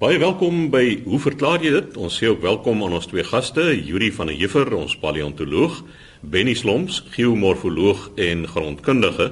Baie 0.00 0.16
welkom 0.16 0.70
by 0.72 1.02
Hoe 1.04 1.18
verklaar 1.20 1.60
jy 1.60 1.74
dit? 1.74 1.96
Ons 2.00 2.14
sê 2.16 2.30
ook 2.30 2.38
welkom 2.40 2.78
aan 2.86 2.94
ons 2.96 3.04
twee 3.04 3.20
gaste, 3.20 3.60
Yuri 3.84 4.06
van 4.16 4.30
der 4.30 4.38
Heever, 4.38 4.70
ons 4.72 4.94
paleontoloog, 4.96 5.82
Benny 6.24 6.54
Slomps, 6.56 7.02
geomorfoloog 7.12 8.06
en 8.16 8.46
grondkundige. 8.48 9.26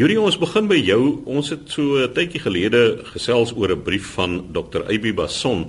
Yuri, 0.00 0.14
ons 0.16 0.38
begin 0.40 0.70
by 0.70 0.78
jou. 0.80 1.02
Ons 1.28 1.50
het 1.52 1.68
so 1.68 2.00
'n 2.00 2.14
tydjie 2.16 2.40
gelede 2.40 3.04
gesels 3.12 3.52
oor 3.52 3.68
'n 3.76 3.82
brief 3.82 4.06
van 4.16 4.48
Dr. 4.50 4.88
Eybi 4.88 5.12
Basson 5.12 5.66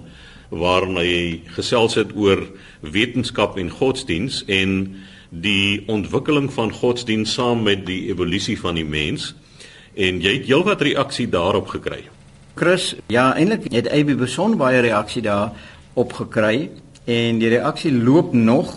waarin 0.51 0.95
hy 0.95 1.41
gesels 1.57 1.95
het 1.95 2.15
oor 2.15 2.47
wetenskap 2.79 3.57
en 3.57 3.69
godsdiens 3.69 4.45
en 4.47 4.95
die 5.31 5.83
ontwikkeling 5.87 6.47
van 6.53 6.71
godsdiens 6.71 7.33
saam 7.33 7.63
met 7.63 7.85
die 7.85 8.07
evolusie 8.07 8.57
van 8.59 8.75
die 8.75 8.85
mens. 8.87 9.35
En 9.95 10.21
jy 10.21 10.33
het 10.33 10.45
heelwat 10.45 10.81
reaksie 10.81 11.27
daarop 11.27 11.67
gekry. 11.67 12.07
Chris, 12.59 12.95
ja, 13.07 13.29
eintlik 13.39 13.69
het 13.71 13.87
AB 13.87 14.17
beson 14.19 14.57
baie 14.59 14.81
reaksie 14.83 15.21
daar 15.23 15.53
opgekry 15.95 16.65
en 17.07 17.37
die 17.39 17.47
reaksie 17.53 17.91
loop 17.95 18.33
nog. 18.35 18.73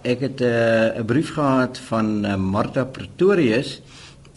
Ek 0.00 0.22
het 0.24 0.40
eh, 0.40 0.48
'n 0.96 1.00
uh, 1.00 1.04
brief 1.04 1.34
gehad 1.36 1.78
van 1.90 2.24
uh, 2.24 2.36
Martha 2.36 2.84
Pretorius 2.84 3.82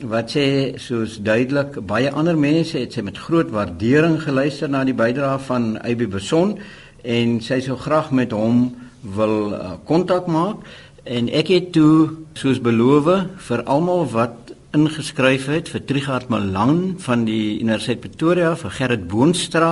wat 0.04 0.36
sê 0.36 0.76
soos 0.76 1.22
duidelik 1.24 1.80
baie 1.88 2.12
ander 2.12 2.38
mense 2.38 2.78
het 2.78 2.94
sy 2.94 3.02
met 3.02 3.18
groot 3.18 3.50
waardering 3.50 4.20
geluister 4.22 4.70
na 4.70 4.84
die 4.84 4.98
bydrae 4.98 5.40
van 5.40 5.78
AB 5.80 6.10
beson 6.10 6.58
en 7.04 7.40
sy 7.42 7.62
sou 7.62 7.78
graag 7.78 8.12
met 8.12 8.32
hom 8.32 8.76
wil 9.02 9.54
eh, 9.56 9.72
kontak 9.86 10.28
uh, 10.28 10.34
maak 10.34 10.58
en 11.04 11.30
ek 11.30 11.48
het 11.48 11.72
toe 11.72 12.28
soos 12.34 12.60
beloof 12.60 13.08
vir 13.48 13.64
almal 13.64 14.06
wat 14.12 14.41
ingeskryf 14.72 15.50
het 15.52 15.70
vir 15.72 15.84
Trigard 15.84 16.30
Malan 16.32 16.96
van 17.04 17.26
die 17.28 17.60
Universiteit 17.60 18.00
Pretoria 18.06 18.54
vir 18.56 18.72
Gerrit 18.78 19.08
Boonstra 19.12 19.72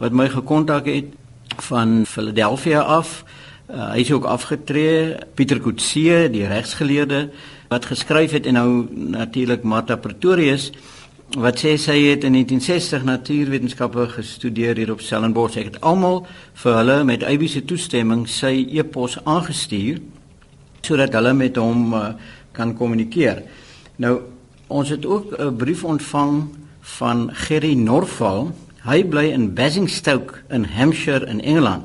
wat 0.00 0.12
my 0.12 0.26
gekontak 0.28 0.88
het 0.90 1.14
van 1.64 2.02
Philadelphia 2.08 2.82
af. 2.82 3.22
Uh, 3.70 3.94
hy 3.94 4.02
is 4.02 4.10
ook 4.12 4.26
afgetree. 4.28 5.14
Pieter 5.34 5.62
Kutse, 5.64 6.26
die 6.32 6.44
regsgeleerde 6.50 7.30
wat 7.70 7.88
geskryf 7.88 8.34
het 8.36 8.46
en 8.50 8.58
nou 8.58 8.68
natuurlik 8.92 9.64
Martha 9.64 9.96
Pretorius 9.96 10.70
wat 11.40 11.58
sê 11.64 11.72
sy 11.80 11.96
het 12.10 12.26
in 12.28 12.36
1960 12.36 13.06
natuurwetenskappe 13.08 14.04
gestudeer 14.12 14.76
hier 14.76 14.92
op 14.92 15.00
Stellenbosch. 15.00 15.56
Ek 15.56 15.72
het 15.72 15.80
almal 15.80 16.26
vir 16.60 16.78
hulle 16.82 16.98
met 17.08 17.24
Eybi 17.24 17.48
se 17.48 17.64
toestemming 17.64 18.28
sy 18.28 18.68
e-pos 18.76 19.16
aangestuur 19.24 20.02
sodat 20.84 21.16
hulle 21.16 21.32
met 21.32 21.56
hom 21.56 21.96
uh, 21.96 22.06
kan 22.52 22.76
kommunikeer. 22.76 23.40
Nou 24.04 24.33
Ons 24.66 24.88
het 24.88 25.06
ook 25.06 25.36
'n 25.38 25.56
brief 25.56 25.84
ontvang 25.84 26.44
van 26.80 27.30
Gerry 27.32 27.74
Norval. 27.74 28.52
Hy 28.82 29.04
bly 29.04 29.24
in 29.24 29.54
Basingstoke 29.54 30.34
in 30.48 30.64
Hampshire 30.64 31.26
in 31.26 31.40
Engeland. 31.40 31.84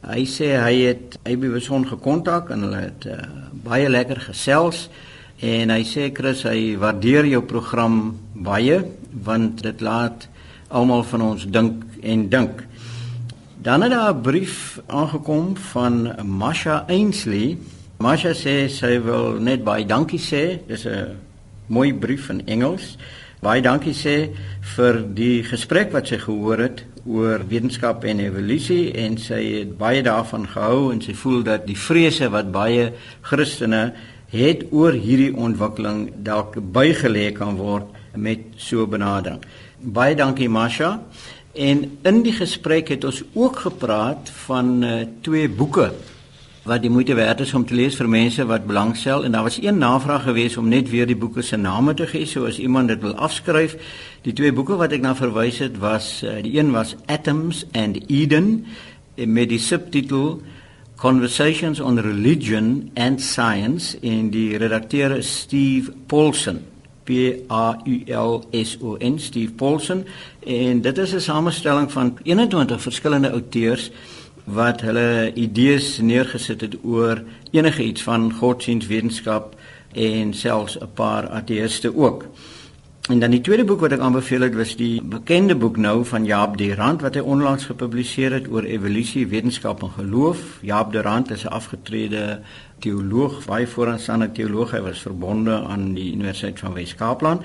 Hy 0.00 0.24
sê 0.24 0.56
hy 0.56 0.74
het 0.86 1.18
AB 1.22 1.40
Beson 1.40 1.86
gekontak 1.86 2.50
en 2.50 2.60
hulle 2.60 2.76
het 2.76 3.06
uh, 3.06 3.12
baie 3.52 3.88
lekker 3.88 4.20
gesels 4.20 4.88
en 5.40 5.70
hy 5.70 5.82
sê 5.84 6.10
Chris 6.14 6.42
hy 6.42 6.76
waardeer 6.78 7.26
jou 7.26 7.42
program 7.42 8.18
baie 8.32 8.84
want 9.12 9.62
dit 9.62 9.80
laat 9.80 10.28
almal 10.68 11.02
van 11.02 11.20
ons 11.22 11.46
dink 11.46 11.84
en 12.02 12.28
dink. 12.28 12.64
Dan 13.62 13.82
het 13.82 13.90
daar 13.90 14.14
'n 14.14 14.20
brief 14.22 14.80
aangekom 14.86 15.56
van 15.56 16.14
Masha 16.24 16.84
Ainsley. 16.88 17.58
Masha 17.98 18.32
sê 18.34 18.68
sy 18.68 19.02
wil 19.02 19.40
net 19.40 19.64
baie 19.64 19.86
dankie 19.86 20.20
sê. 20.20 20.60
Dis 20.66 20.86
'n 20.86 21.27
mooi 21.68 21.92
brief 21.94 22.28
in 22.32 22.42
Engels. 22.46 22.96
Baie 23.38 23.62
dankie 23.62 23.94
sê 23.94 24.32
vir 24.74 24.96
die 25.14 25.44
gesprek 25.46 25.92
wat 25.94 26.10
sy 26.10 26.18
gehoor 26.18 26.58
het 26.64 26.82
oor 27.06 27.44
wetenskap 27.46 28.02
en 28.10 28.18
evolusie 28.24 28.90
en 28.98 29.14
sy 29.22 29.38
het 29.60 29.76
baie 29.78 30.02
daarvan 30.02 30.48
gehou 30.50 30.88
en 30.90 31.02
sy 31.04 31.14
voel 31.14 31.44
dat 31.46 31.68
die 31.68 31.78
vrese 31.78 32.32
wat 32.34 32.50
baie 32.52 32.90
Christene 33.28 33.92
het 34.32 34.66
oor 34.74 34.92
hierdie 34.92 35.30
ontwikkeling 35.32 36.08
dalk 36.26 36.58
bygelê 36.58 37.30
kan 37.36 37.56
word 37.60 37.94
met 38.18 38.42
so 38.58 38.86
benadering. 38.90 39.40
Baie 39.78 40.18
dankie 40.18 40.50
Masha. 40.50 40.98
En 41.54 41.84
in 42.06 42.20
die 42.22 42.34
gesprek 42.34 42.90
het 42.92 43.06
ons 43.06 43.22
ook 43.34 43.62
gepraat 43.66 44.30
van 44.44 44.74
uh, 44.84 45.00
twee 45.22 45.48
boeke 45.48 45.92
wat 46.68 46.82
die 46.84 46.90
moeite 46.92 47.14
werd 47.16 47.40
is 47.40 47.54
om 47.56 47.64
te 47.66 47.74
lees 47.74 47.96
vir 47.96 48.08
mense 48.12 48.44
wat 48.46 48.66
belangstel 48.68 49.24
en 49.24 49.32
daar 49.32 49.46
was 49.46 49.56
een 49.62 49.78
navraag 49.80 50.26
geweest 50.28 50.58
om 50.60 50.68
net 50.68 50.90
weer 50.92 51.06
die 51.08 51.16
boeke 51.16 51.42
se 51.42 51.56
name 51.56 51.94
te 51.96 52.06
gee 52.06 52.26
so 52.28 52.46
as 52.46 52.58
iemand 52.60 52.92
dit 52.92 53.00
wil 53.00 53.14
afskryf. 53.16 53.76
Die 54.22 54.32
twee 54.36 54.52
boeke 54.52 54.76
wat 54.76 54.92
ek 54.92 55.00
na 55.00 55.14
verwys 55.16 55.62
het 55.64 55.78
was 55.80 56.20
uh, 56.22 56.36
die 56.44 56.58
een 56.58 56.74
was 56.76 56.94
Atoms 57.06 57.64
and 57.72 57.96
Eden 58.06 58.66
met 59.16 59.48
die 59.48 59.58
subtitel 59.58 60.42
Conversations 60.98 61.80
on 61.80 62.00
Religion 62.02 62.90
and 62.94 63.22
Science 63.22 63.96
en 64.02 64.30
die 64.34 64.56
redakteur 64.58 65.16
is 65.16 65.30
Steve 65.46 65.94
Paulson. 66.06 66.60
P 67.08 67.48
A 67.48 67.78
U 67.86 68.02
L 68.12 68.42
S 68.52 68.76
O 68.82 68.96
N 69.00 69.18
Steve 69.18 69.52
Paulson 69.56 70.04
en 70.44 70.80
dit 70.80 70.98
is 70.98 71.14
'n 71.14 71.20
samestelling 71.20 71.92
van 71.92 72.18
21 72.22 72.82
verskillende 72.82 73.30
auteurs 73.30 73.90
wat 74.52 74.80
hulle 74.80 75.32
idees 75.34 75.98
neergesit 76.00 76.60
het 76.60 76.76
oor 76.82 77.22
enige 77.50 77.84
iets 77.84 78.02
van 78.02 78.32
godsdienstwetenskap 78.32 79.56
en 79.92 80.34
selfs 80.34 80.78
'n 80.78 80.92
paar 80.94 81.28
ateëste 81.28 81.96
ook. 81.96 82.24
En 83.08 83.18
dan 83.18 83.30
die 83.30 83.40
tweede 83.40 83.64
boek 83.64 83.80
wat 83.80 83.92
ek 83.92 84.02
aanbeveel 84.04 84.40
het 84.40 84.54
was 84.54 84.74
die 84.76 85.02
bekende 85.02 85.54
boek 85.56 85.76
nou 85.76 86.04
van 86.04 86.24
Jaap 86.24 86.58
de 86.60 86.74
Rand 86.74 87.00
wat 87.00 87.14
hy 87.14 87.20
onlangs 87.20 87.64
gepubliseer 87.64 88.32
het 88.32 88.50
oor 88.52 88.62
evolusie, 88.68 89.26
wetenskap 89.26 89.82
en 89.82 89.90
geloof. 89.90 90.58
Jaap 90.60 90.92
de 90.92 91.00
Rand 91.00 91.30
is 91.30 91.44
'n 91.44 91.48
afgetrede 91.48 92.40
teoloog, 92.78 93.44
baie 93.46 93.66
vooraanstaande 93.66 94.32
teoloog. 94.32 94.70
Hy 94.70 94.80
was 94.80 95.00
verbonde 95.00 95.62
aan 95.64 95.94
die 95.94 96.12
Universiteit 96.12 96.58
van 96.58 96.72
Wes-Kaapland. 96.72 97.42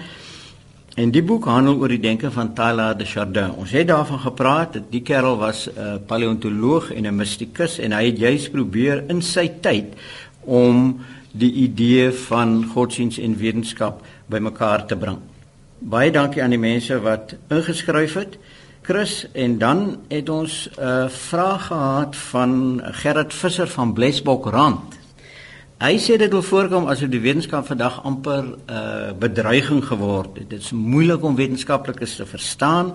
En 0.93 1.09
die 1.09 1.23
boek 1.25 1.47
handel 1.49 1.79
oor 1.81 1.89
die 1.89 2.01
denke 2.01 2.29
van 2.31 2.51
Tyler 2.53 2.93
de 2.97 3.05
Chardin. 3.09 3.55
Ons 3.57 3.71
het 3.73 3.87
daarvan 3.89 4.19
gepraat 4.21 4.75
dat 4.77 4.91
die 4.93 5.01
kerel 5.01 5.39
was 5.41 5.65
'n 5.65 5.79
uh, 5.79 5.95
paleontoloog 6.05 6.91
en 6.93 7.07
'n 7.07 7.15
mistikus 7.15 7.79
en 7.79 7.91
hy 7.91 8.05
het 8.05 8.17
juis 8.17 8.49
probeer 8.49 9.03
in 9.07 9.21
sy 9.21 9.51
tyd 9.61 9.85
om 10.45 10.99
die 11.31 11.51
idee 11.51 12.11
van 12.11 12.65
godsdiens 12.73 13.17
en 13.17 13.37
wetenskap 13.37 14.05
bymekaar 14.25 14.85
te 14.85 14.95
bring. 14.95 15.17
Baie 15.79 16.11
dankie 16.11 16.43
aan 16.43 16.49
die 16.49 16.59
mense 16.59 16.99
wat 17.01 17.35
ingeskryf 17.49 18.13
het. 18.13 18.37
Chris 18.81 19.27
en 19.31 19.57
dan 19.57 19.97
het 20.07 20.29
ons 20.29 20.69
'n 20.77 20.81
uh, 20.81 21.09
vraag 21.09 21.65
gehad 21.67 22.15
van 22.15 22.81
Gerrit 22.83 23.33
Visser 23.33 23.67
van 23.67 23.93
Blesbok 23.93 24.45
Rand. 24.45 25.02
Hy 25.83 25.97
sê 25.99 26.15
dit 26.15 26.31
wil 26.31 26.45
voorkom 26.47 26.85
asof 26.87 27.09
die 27.11 27.19
wetenskap 27.19 27.65
vandag 27.67 27.97
amper 28.07 28.43
'n 28.43 28.55
uh, 28.71 29.11
bedreiging 29.19 29.83
geword 29.83 30.37
het. 30.39 30.49
Dit 30.49 30.61
is 30.63 30.71
moeilik 30.71 31.23
om 31.23 31.35
wetenskaplikes 31.35 32.15
te 32.15 32.25
verstaan. 32.25 32.93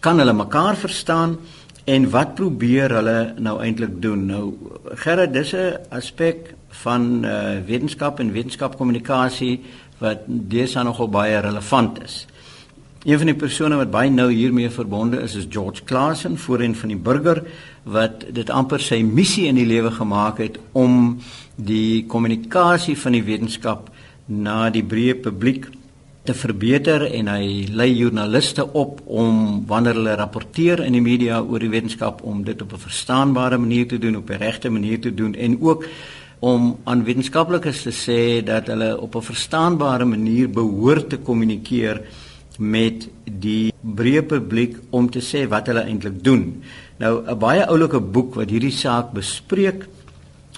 Kan 0.00 0.18
hulle 0.18 0.32
mekaar 0.32 0.76
verstaan 0.76 1.36
en 1.84 2.10
wat 2.10 2.34
probeer 2.34 2.90
hulle 2.90 3.34
nou 3.36 3.60
eintlik 3.60 4.00
doen? 4.00 4.26
Nou 4.26 4.56
Gerard, 4.94 5.32
dis 5.32 5.52
'n 5.52 5.76
aspek 5.90 6.54
van 6.68 7.24
uh, 7.24 7.60
wetenskap 7.66 8.20
en 8.20 8.32
wetenskapkommunikasie 8.32 9.60
wat 9.98 10.18
deesdae 10.26 10.84
nogal 10.84 11.08
baie 11.08 11.40
relevant 11.40 12.02
is. 12.02 12.26
Een 13.04 13.16
van 13.16 13.26
die 13.26 13.36
persone 13.36 13.76
wat 13.76 13.90
baie 13.90 14.10
nou 14.10 14.32
hiermee 14.32 14.70
verbonde 14.70 15.22
is 15.24 15.34
is 15.34 15.46
George 15.48 15.84
Claassen, 15.84 16.38
voorheen 16.38 16.74
van 16.76 16.88
die 16.88 16.98
burger 16.98 17.42
wat 17.82 18.26
dit 18.28 18.50
amper 18.50 18.80
sy 18.80 18.98
missie 19.02 19.46
in 19.48 19.56
die 19.56 19.64
lewe 19.64 19.90
gemaak 19.90 20.38
het 20.38 20.58
om 20.72 21.16
die 21.64 22.06
kommunikasie 22.08 22.96
van 22.96 23.12
die 23.12 23.24
wetenskap 23.26 23.90
na 24.26 24.70
die 24.70 24.84
breë 24.86 25.18
publiek 25.22 25.68
te 26.28 26.34
verbeter 26.36 27.06
en 27.08 27.30
hy 27.32 27.66
lei 27.72 27.88
joernaliste 27.94 28.66
op 28.76 29.00
om 29.08 29.62
wanneer 29.68 29.96
hulle 29.98 30.16
rapporteer 30.20 30.82
in 30.84 30.96
die 30.96 31.04
media 31.04 31.40
oor 31.40 31.62
die 31.62 31.72
wetenskap 31.72 32.22
om 32.22 32.44
dit 32.44 32.62
op 32.62 32.72
'n 32.72 32.86
verstaanbare 32.86 33.58
manier 33.58 33.86
te 33.88 33.98
doen, 33.98 34.16
op 34.16 34.30
'n 34.30 34.42
regte 34.42 34.70
manier 34.70 35.00
te 35.00 35.14
doen 35.14 35.34
en 35.34 35.60
ook 35.60 35.84
om 36.40 36.78
aan 36.84 37.04
wetenskaplikes 37.04 37.82
te 37.82 37.92
sê 37.92 38.44
dat 38.44 38.66
hulle 38.66 39.00
op 39.00 39.14
'n 39.14 39.22
verstaanbare 39.22 40.04
manier 40.04 40.50
behoort 40.50 41.08
te 41.08 41.18
kommunikeer 41.18 42.00
met 42.58 43.08
die 43.24 43.72
breë 43.80 44.22
publiek 44.22 44.76
om 44.90 45.10
te 45.10 45.20
sê 45.20 45.48
wat 45.48 45.66
hulle 45.66 45.84
eintlik 45.84 46.24
doen. 46.24 46.62
Nou 46.98 47.24
'n 47.26 47.38
baie 47.38 47.66
oulike 47.66 48.00
boek 48.00 48.34
wat 48.34 48.50
hierdie 48.50 48.72
saak 48.72 49.12
bespreek 49.12 49.88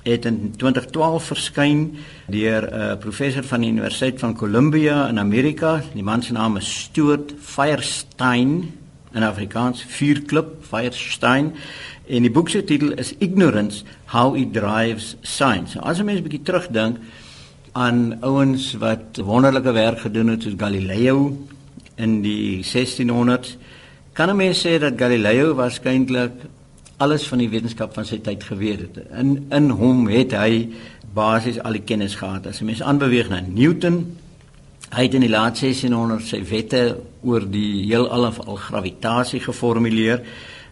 het 0.03 0.25
in 0.25 0.55
2012 0.57 1.25
verskyn 1.25 1.97
deur 2.27 2.63
'n 2.63 2.75
uh, 2.75 2.97
professor 2.99 3.45
van 3.45 3.61
die 3.61 3.71
Universiteit 3.71 4.19
van 4.19 4.35
Columbia 4.35 5.09
in 5.09 5.19
Amerika. 5.19 5.83
Die 5.95 6.03
man 6.03 6.23
se 6.23 6.33
naam 6.33 6.57
is 6.57 6.81
Stuart 6.81 7.35
Firestein 7.41 8.73
in 9.13 9.23
Afrikaans 9.23 9.85
Vuurklip 9.89 10.47
Firestein 10.61 11.55
en 12.07 12.23
die 12.23 12.31
boek 12.31 12.49
se 12.49 12.65
titel 12.65 12.93
is 12.93 13.15
Ignorance 13.19 13.85
How 14.05 14.37
It 14.37 14.53
Drives 14.53 15.17
Science. 15.21 15.79
As 15.81 15.99
'n 15.99 16.05
mens 16.05 16.19
'n 16.19 16.23
bietjie 16.23 16.43
terugdink 16.43 16.97
aan 17.73 18.21
ouens 18.21 18.73
wat 18.73 19.21
wonderlike 19.25 19.73
werk 19.73 20.01
gedoen 20.01 20.29
het 20.29 20.43
soos 20.43 20.55
Galileo 20.57 21.47
in 21.97 22.23
die 22.23 22.65
1600s 22.65 23.57
kan 24.13 24.29
'n 24.29 24.37
mens 24.37 24.67
sê 24.67 24.79
dat 24.79 24.93
Galileo 24.97 25.55
waarskynlik 25.55 26.33
alles 27.03 27.27
van 27.29 27.43
die 27.43 27.51
wetenskap 27.51 27.95
van 27.97 28.07
sy 28.09 28.21
tyd 28.23 28.45
geweet 28.47 28.85
het. 28.87 28.99
In 29.19 29.37
in 29.51 29.71
hom 29.79 30.07
het 30.11 30.35
hy 30.39 30.69
basies 31.15 31.61
al 31.61 31.77
die 31.77 31.85
kennis 31.85 32.15
gehad. 32.21 32.47
As 32.47 32.61
'n 32.61 32.65
mens 32.71 32.83
aanbeweeg 32.83 33.29
na 33.29 33.41
Newton, 33.41 34.19
hy 34.93 35.03
het 35.03 35.15
in 35.15 35.25
die 35.27 35.31
laat 35.33 35.59
1600 35.59 36.27
sy 36.27 36.43
wette 36.45 36.97
oor 37.23 37.51
die 37.51 37.85
heelal 37.87 38.27
of 38.27 38.41
al 38.47 38.57
gravitasie 38.57 39.41
geformuleer. 39.41 40.21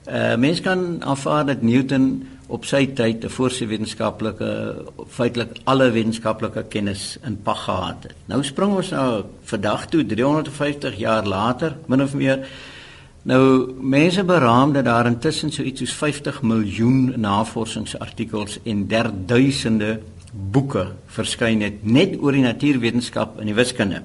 Uh 0.07 0.37
mens 0.37 0.61
kan 0.61 1.03
aanvaar 1.05 1.47
dat 1.47 1.63
Newton 1.63 2.27
op 2.51 2.65
sy 2.65 2.87
tyd 2.87 3.25
'n 3.25 3.31
voorse 3.31 3.67
wetenskaplike 3.67 4.51
feitelik 5.09 5.59
alle 5.65 5.91
wetenskaplike 5.91 6.65
kennis 6.69 7.19
in 7.27 7.39
pak 7.43 7.57
gehad 7.57 8.03
het. 8.03 8.17
Nou 8.27 8.43
spring 8.43 8.75
ons 8.77 8.91
nou 8.91 9.25
vandag 9.43 9.87
toe 9.87 10.07
350 10.07 10.99
jaar 10.99 11.27
later, 11.27 11.77
min 11.87 12.03
of 12.03 12.15
meer. 12.15 12.47
Nou 13.23 13.73
mense 13.77 14.25
beraam 14.25 14.73
dat 14.73 14.85
daar 14.85 15.07
intussen 15.07 15.53
so 15.53 15.63
iets 15.63 15.83
soos 15.83 15.93
50 15.93 16.43
miljoen 16.43 17.13
navorsingsartikels 17.21 18.59
en 18.65 18.87
derduisende 18.89 19.99
boeke 20.33 20.87
verskyn 21.07 21.61
het 21.61 21.83
net 21.85 22.17
oor 22.21 22.33
die 22.33 22.47
natuurwetenskap 22.47 23.37
en 23.41 23.51
die 23.51 23.55
wiskunde. 23.55 24.03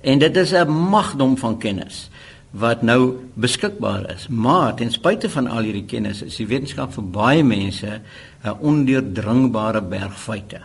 En 0.00 0.18
dit 0.18 0.36
is 0.36 0.52
'n 0.52 0.70
magdom 0.70 1.36
van 1.36 1.58
kennis 1.58 2.10
wat 2.50 2.82
nou 2.82 3.16
beskikbaar 3.34 4.14
is. 4.14 4.28
Maar 4.28 4.74
ten 4.74 4.90
spyte 4.90 5.30
van 5.30 5.46
al 5.46 5.62
hierdie 5.62 5.84
kennis 5.84 6.22
is 6.22 6.36
die 6.36 6.46
wetenskap 6.46 6.92
vir 6.92 7.04
baie 7.04 7.42
mense 7.44 8.00
'n 8.44 8.56
ondeurdringbare 8.60 9.82
berg 9.82 10.20
feite. 10.20 10.60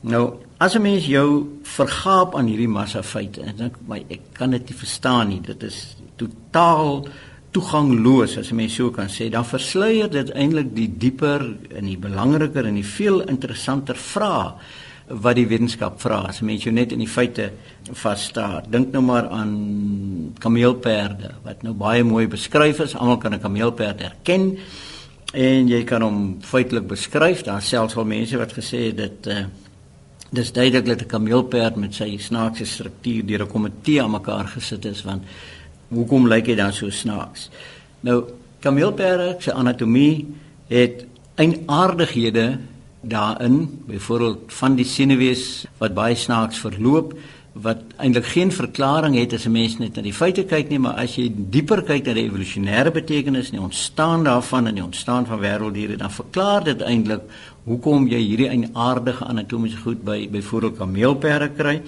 Nou, 0.00 0.34
as 0.58 0.74
'n 0.74 0.82
mens 0.82 1.06
jou 1.06 1.58
vergaap 1.62 2.34
aan 2.34 2.46
hierdie 2.46 2.68
massa 2.68 3.02
feite 3.02 3.40
en 3.42 3.56
dink 3.56 3.76
my 3.88 4.04
ek 4.08 4.20
kan 4.32 4.50
dit 4.50 4.68
nie 4.68 4.78
verstaan 4.78 5.28
nie. 5.28 5.40
Dit 5.40 5.62
is 5.62 5.96
totaal 6.16 7.06
toegangloos 7.50 8.38
as 8.38 8.50
'n 8.50 8.56
mens 8.56 8.74
so 8.74 8.90
kan 8.90 9.08
sê. 9.08 9.30
Dan 9.30 9.44
versluier 9.44 10.10
dit 10.10 10.30
eintlik 10.30 10.74
die 10.74 10.88
dieper 10.98 11.56
en 11.76 11.84
die 11.84 11.98
belangriker 11.98 12.66
en 12.66 12.74
die 12.74 12.84
veel 12.84 13.20
interessanter 13.20 13.96
vrae 13.96 14.54
wat 15.08 15.36
die 15.36 15.46
wetenskap 15.46 16.00
vra 16.00 16.24
as 16.28 16.40
mens 16.40 16.64
jou 16.64 16.72
net 16.74 16.92
in 16.92 16.98
die 16.98 17.10
feite 17.10 17.50
vas 17.92 18.24
staar. 18.24 18.64
Dink 18.68 18.92
nou 18.92 19.02
maar 19.02 19.28
aan 19.28 20.34
kameelperde 20.38 21.30
wat 21.44 21.62
nou 21.62 21.74
baie 21.74 22.04
mooi 22.04 22.26
beskryf 22.26 22.80
is. 22.80 22.94
Almal 22.94 23.18
kan 23.18 23.34
'n 23.34 23.40
kameelperd 23.40 24.00
herken 24.00 24.58
en 25.32 25.68
jy 25.68 25.84
kan 25.84 26.02
hom 26.02 26.38
feitelik 26.40 26.86
beskryf. 26.88 27.42
Daar 27.42 27.62
selfs 27.62 27.96
al 27.96 28.04
mense 28.04 28.36
wat 28.36 28.52
gesê 28.52 28.86
het 28.86 28.96
dit 28.96 29.26
uh, 29.26 29.44
dis 30.36 30.52
duidelik 30.52 30.86
dat 30.86 31.02
'n 31.02 31.06
kameelperd 31.06 31.76
met 31.76 31.94
sy 31.94 32.16
snaakse 32.18 32.64
struktuur 32.64 33.26
deur 33.26 33.42
'n 33.42 33.52
komitee 33.52 34.02
aan 34.02 34.10
mekaar 34.10 34.46
gesit 34.48 34.84
is 34.84 35.02
want 35.02 35.22
hoekom 35.88 36.28
lyk 36.28 36.46
hy 36.46 36.54
dan 36.54 36.72
so 36.72 36.90
snaaks? 36.90 37.50
Nou 38.00 38.24
kameelperde 38.60 39.36
se 39.38 39.52
anatomie 39.52 40.26
het 40.68 41.04
eienaardighede 41.34 42.58
daarin, 43.00 43.82
byvoorbeeld 43.86 44.52
van 44.52 44.74
die 44.74 44.84
senuwees 44.84 45.66
wat 45.78 45.94
baie 45.94 46.14
snaaks 46.14 46.58
verloop 46.58 47.14
wat 47.56 47.78
eintlik 47.96 48.26
geen 48.34 48.52
verklaring 48.52 49.16
het 49.16 49.32
as 49.32 49.46
'n 49.46 49.52
mens 49.52 49.78
net 49.78 49.96
na 49.96 50.02
die 50.02 50.12
feite 50.12 50.44
kyk 50.44 50.68
nie, 50.68 50.78
maar 50.78 50.94
as 50.94 51.16
jy 51.16 51.32
dieper 51.34 51.82
kyk 51.82 52.06
na 52.06 52.12
die 52.12 52.28
evolusionêre 52.28 52.90
betekenis 52.90 53.46
en 53.46 53.52
die 53.56 53.60
ontstaan 53.60 54.24
daarvan 54.24 54.66
en 54.66 54.74
die 54.74 54.84
ontstaan 54.84 55.26
van 55.26 55.40
wêrelddiere, 55.40 55.96
dan 55.96 56.10
verklaar 56.10 56.64
dit 56.64 56.80
eintlik 56.80 57.20
hoekom 57.66 58.08
jy 58.08 58.20
hierdie 58.22 58.68
aardige 58.72 59.24
anatomiese 59.24 59.82
goed 59.82 60.04
by 60.06 60.28
byvoorbeeld 60.30 60.78
kameelperde 60.78 61.50
kry. 61.56 61.82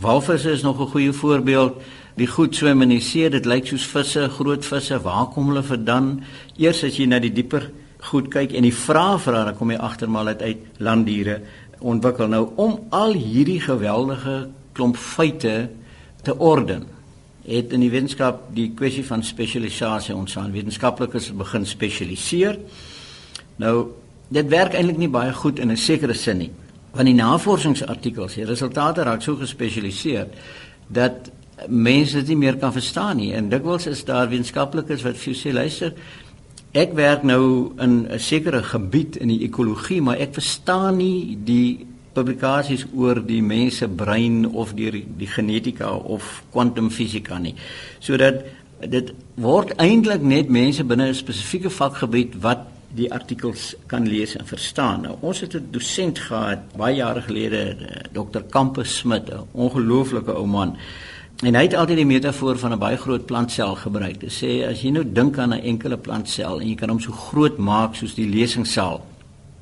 Walvisse 0.00 0.50
is 0.50 0.62
nog 0.62 0.80
'n 0.80 0.90
goeie 0.90 1.12
voorbeeld. 1.12 1.80
Die 2.16 2.26
goed 2.26 2.56
swem 2.56 2.82
in 2.82 2.88
die 2.88 3.00
see, 3.00 3.30
dit 3.30 3.44
lyk 3.44 3.66
soos 3.66 3.86
visse, 3.86 4.28
groot 4.28 4.64
visse. 4.64 5.02
Waar 5.02 5.26
kom 5.26 5.48
hulle 5.48 5.62
vandaan? 5.62 6.24
Eers 6.56 6.84
as 6.84 6.96
jy 6.96 7.06
na 7.06 7.18
die 7.18 7.32
dieper 7.32 7.70
goed 8.08 8.30
kyk 8.32 8.54
en 8.56 8.64
die 8.64 8.74
vraag 8.74 9.20
vra 9.24 9.44
dan 9.48 9.56
kom 9.58 9.72
jy 9.72 9.80
agter 9.80 10.10
maar 10.10 10.30
dit 10.32 10.42
uit 10.42 10.80
landdiere 10.80 11.40
ontwikkel 11.80 12.30
nou 12.32 12.44
om 12.60 12.78
al 12.96 13.12
hierdie 13.16 13.60
geweldige 13.60 14.48
klomp 14.76 14.96
feite 15.00 15.54
te 16.24 16.36
orden 16.36 16.86
het 17.44 17.72
in 17.76 17.84
die 17.84 17.90
wetenskap 17.92 18.46
die 18.56 18.70
kwessie 18.76 19.04
van 19.04 19.24
spesialisasie 19.24 20.16
ontstaan 20.16 20.52
wetenskaplikes 20.54 21.30
begin 21.36 21.66
spesialiseer 21.68 22.58
nou 23.60 23.74
dit 24.30 24.48
werk 24.48 24.74
eintlik 24.74 24.98
nie 24.98 25.08
baie 25.08 25.32
goed 25.32 25.58
in 25.58 25.70
'n 25.70 25.76
sekere 25.76 26.14
sin 26.14 26.38
nie 26.38 26.50
want 26.92 27.06
die 27.06 27.14
navorsingsartikels 27.14 28.34
die 28.34 28.44
resultate 28.44 29.02
raak 29.02 29.22
so 29.22 29.36
gespesialiseer 29.36 30.26
dat 30.88 31.30
mense 31.68 32.16
dit 32.16 32.28
nie 32.28 32.36
meer 32.36 32.56
kan 32.56 32.72
verstaan 32.72 33.16
nie 33.16 33.32
en 33.34 33.48
dikwels 33.48 33.86
is 33.86 34.04
daar 34.04 34.28
wetenskaplikes 34.28 35.02
wat 35.02 35.16
vir 35.16 35.32
jou 35.32 35.38
sê 35.42 35.52
luister 35.52 35.94
Ek 36.70 36.92
werk 36.94 37.24
nou 37.26 37.72
in 37.82 38.06
'n 38.06 38.18
sekere 38.18 38.62
gebied 38.62 39.16
in 39.16 39.28
die 39.28 39.42
ekologie, 39.42 40.00
maar 40.02 40.16
ek 40.16 40.34
verstaan 40.34 40.96
nie 40.96 41.38
die 41.44 41.86
publikasies 42.14 42.86
oor 42.94 43.26
die 43.26 43.42
mense 43.42 43.88
brein 43.88 44.46
of 44.46 44.74
die 44.74 45.04
die 45.18 45.26
genetika 45.26 45.90
of 45.90 46.44
kwantumfisika 46.52 47.38
nie. 47.38 47.54
Sodat 47.98 48.44
dit 48.88 49.12
word 49.34 49.74
eintlik 49.76 50.22
net 50.22 50.48
mense 50.48 50.84
binne 50.84 51.08
'n 51.08 51.14
spesifieke 51.14 51.70
vakgebied 51.70 52.40
wat 52.40 52.66
die 52.94 53.12
artikels 53.12 53.74
kan 53.86 54.08
lees 54.08 54.36
en 54.36 54.46
verstaan. 54.46 55.04
Nou, 55.06 55.16
ons 55.20 55.40
het 55.40 55.54
'n 55.54 55.68
dosent 55.70 56.18
gehad 56.18 56.76
baie 56.76 56.96
jare 56.96 57.22
gelede, 57.22 57.76
eh, 57.76 58.02
Dr. 58.12 58.42
Campus 58.50 58.96
Smit, 58.96 59.30
'n 59.30 59.46
ongelooflike 59.52 60.32
ou 60.32 60.46
man. 60.46 60.76
En 61.40 61.54
hy 61.54 61.62
het 61.62 61.74
altyd 61.74 61.96
die 61.96 62.06
metafoor 62.06 62.58
van 62.58 62.72
'n 62.72 62.78
baie 62.78 62.96
groot 62.96 63.26
plantsel 63.26 63.74
gebruik. 63.74 64.20
Dit 64.20 64.32
sê 64.32 64.68
as 64.68 64.82
jy 64.82 64.90
nou 64.90 65.04
dink 65.12 65.38
aan 65.38 65.54
'n 65.54 65.62
enkele 65.62 65.96
plantsel 65.96 66.60
en 66.60 66.68
jy 66.68 66.74
kan 66.74 66.88
hom 66.88 67.00
so 67.00 67.12
groot 67.12 67.58
maak 67.58 67.94
soos 67.94 68.14
die 68.14 68.28
lesingsaal. 68.28 69.06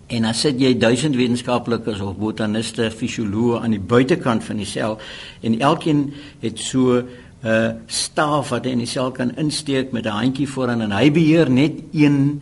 En 0.07 0.23
dan 0.23 0.35
sit 0.35 0.61
jy 0.61 0.79
duisend 0.79 1.17
wetenskaplikes 1.17 2.01
of 2.01 2.17
botaniste, 2.17 2.91
fisioloë 2.91 3.61
aan 3.61 3.71
die 3.71 3.81
buitekant 3.81 4.45
van 4.45 4.57
die 4.57 4.67
sel 4.67 4.99
en 5.41 5.61
elkeen 5.61 6.15
het 6.41 6.59
so 6.59 6.97
'n 6.97 7.07
uh, 7.45 7.71
staaf 7.87 8.49
wat 8.49 8.65
hy 8.65 8.71
in 8.71 8.79
die 8.79 8.87
sel 8.87 9.11
kan 9.11 9.37
insteek 9.37 9.93
met 9.93 10.05
'n 10.05 10.09
handjie 10.09 10.49
vooraan 10.49 10.81
en 10.81 10.93
hy 10.93 11.13
beheer 11.13 11.51
net 11.51 11.73
een 11.93 12.41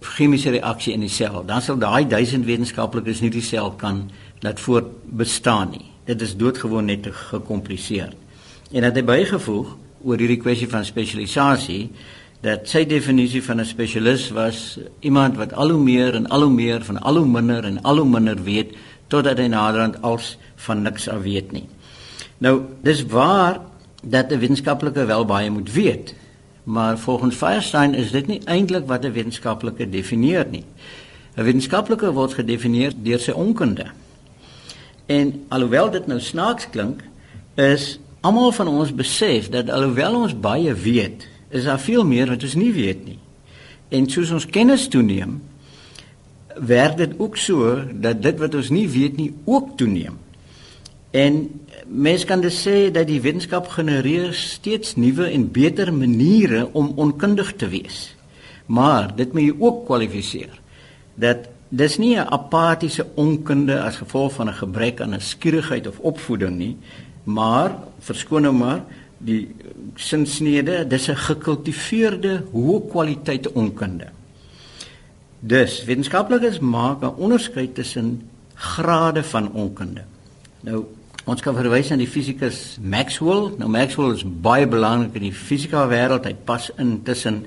chemiese 0.00 0.50
reaksie 0.50 0.92
in 0.92 1.00
die 1.00 1.12
sel. 1.12 1.42
Dan 1.46 1.62
sal 1.62 1.78
daai 1.78 2.06
duisend 2.06 2.46
wetenskaplikes 2.46 3.20
nie 3.20 3.30
die 3.30 3.42
sel 3.42 3.72
kan 3.80 4.10
laat 4.40 4.60
voortbestaan 4.60 5.70
nie. 5.70 5.84
Dit 6.04 6.22
is 6.22 6.36
doodgewoon 6.36 6.84
net 6.84 7.02
te 7.02 7.12
gekompliseerd. 7.12 8.16
En 8.72 8.84
het 8.84 8.96
hy 8.96 9.04
bygevoeg 9.04 9.74
oor 10.04 10.20
hierdie 10.20 10.40
kwessie 10.40 10.68
van 10.68 10.84
spesialisasie 10.84 11.88
dat 12.44 12.68
sy 12.70 12.84
definisie 12.86 13.42
van 13.42 13.60
'n 13.60 13.66
spesialis 13.66 14.30
was 14.30 14.78
iemand 15.00 15.36
wat 15.36 15.52
al 15.52 15.70
hoe 15.70 15.82
meer 15.82 16.14
en 16.14 16.28
al 16.28 16.42
hoe 16.42 16.52
meer 16.52 16.84
van 16.84 16.98
al 17.02 17.16
hoe 17.16 17.26
minder 17.26 17.64
en 17.64 17.82
al 17.82 17.96
hoe 17.96 18.08
minder 18.08 18.42
weet 18.42 18.76
totdat 19.08 19.38
hy 19.38 19.46
naderhand 19.46 20.02
als 20.02 20.38
van 20.56 20.82
niks 20.82 21.08
af 21.08 21.22
weet 21.22 21.52
nie. 21.52 21.66
Nou, 22.38 22.62
dis 22.82 23.04
waar 23.06 23.60
dat 24.02 24.30
'n 24.30 24.38
wetenskaplike 24.38 25.04
wel 25.04 25.24
baie 25.24 25.50
moet 25.50 25.72
weet. 25.72 26.14
Maar 26.68 26.98
volgens 26.98 27.36
Firestein 27.36 27.94
is 27.94 28.10
dit 28.10 28.26
nie 28.26 28.40
eintlik 28.44 28.86
wat 28.86 29.04
'n 29.04 29.12
wetenskaplike 29.12 29.88
definieer 29.88 30.46
nie. 30.50 30.64
'n 31.36 31.44
Wetenskaplike 31.44 32.12
word 32.12 32.34
gedefinieer 32.34 32.92
deur 33.02 33.18
sy 33.18 33.30
onkunde. 33.30 33.86
En 35.06 35.44
alhoewel 35.48 35.90
dit 35.90 36.06
nou 36.06 36.20
snaaks 36.20 36.70
klink, 36.70 37.00
is 37.54 37.98
Almal 38.20 38.52
van 38.52 38.68
ons 38.68 38.94
besef 38.94 39.48
dat 39.48 39.70
alhoewel 39.70 40.14
ons 40.14 40.40
baie 40.40 40.74
weet, 40.74 41.28
is 41.48 41.64
daar 41.64 41.80
veel 41.80 42.04
meer 42.04 42.26
wat 42.26 42.42
ons 42.42 42.54
nie 42.54 42.72
weet 42.72 43.04
nie. 43.04 43.18
En 43.88 44.10
soos 44.10 44.30
ons 44.30 44.46
kennis 44.46 44.88
toeneem, 44.88 45.42
werk 46.54 46.96
dit 46.96 47.14
ook 47.18 47.36
so 47.36 47.84
dat 47.92 48.22
dit 48.22 48.38
wat 48.38 48.54
ons 48.54 48.68
nie 48.68 48.88
weet 48.88 49.16
nie 49.16 49.32
ook 49.44 49.76
toeneem. 49.76 50.18
En 51.10 51.60
mens 51.86 52.24
kan 52.24 52.40
dus 52.40 52.60
sê 52.60 52.90
dat 52.92 53.06
die 53.08 53.20
wetenskap 53.20 53.68
genereer 53.72 54.32
steeds 54.36 54.96
nuwe 54.96 55.30
en 55.30 55.50
beter 55.50 55.92
maniere 55.94 56.68
om 56.72 56.92
onkundig 56.96 57.54
te 57.56 57.68
wees. 57.68 58.14
Maar 58.66 59.14
dit 59.16 59.32
moet 59.32 59.42
jy 59.42 59.54
ook 59.58 59.86
kwalifiseer. 59.86 60.60
Dat 61.14 61.48
dis 61.68 61.98
nie 61.98 62.16
'n 62.16 62.28
apatiese 62.28 63.06
onkunde 63.14 63.80
as 63.80 63.96
gevolg 63.96 64.32
van 64.32 64.48
'n 64.48 64.54
gebrek 64.54 65.00
aan 65.00 65.14
'n 65.14 65.20
skierigheid 65.20 65.86
of 65.86 65.98
opvoeding 65.98 66.56
nie, 66.56 66.76
maar 67.24 67.78
verskoon 67.98 68.42
nou 68.42 68.54
maar 68.54 68.84
die 69.18 69.48
sinsnede 69.94 70.86
dis 70.86 71.08
'n 71.08 71.16
gekultiveerde 71.16 72.44
hoë 72.52 72.88
kwaliteit 72.88 73.52
onkunde. 73.52 74.06
Dus 75.40 75.84
wetenskaplikes 75.84 76.58
maak 76.58 77.02
'n 77.02 77.16
onderskeid 77.16 77.74
tussen 77.74 78.22
grade 78.54 79.24
van 79.24 79.52
onkunde. 79.52 80.02
Nou 80.60 80.84
ons 81.28 81.42
kan 81.44 81.56
verwys 81.56 81.90
na 81.92 81.98
die 82.00 82.08
fisikus 82.08 82.78
Maxwell. 82.80 83.50
Nou 83.60 83.68
Maxwell 83.68 84.14
is 84.16 84.24
baie 84.24 84.66
belangrik 84.68 85.16
in 85.20 85.26
die 85.28 85.34
fisika 85.36 85.84
wêreld. 85.90 86.24
Hy 86.24 86.34
pas 86.48 86.70
in 86.80 87.02
tussen 87.04 87.42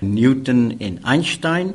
Newton 0.00 0.76
en 0.80 1.00
Einstein. 1.04 1.74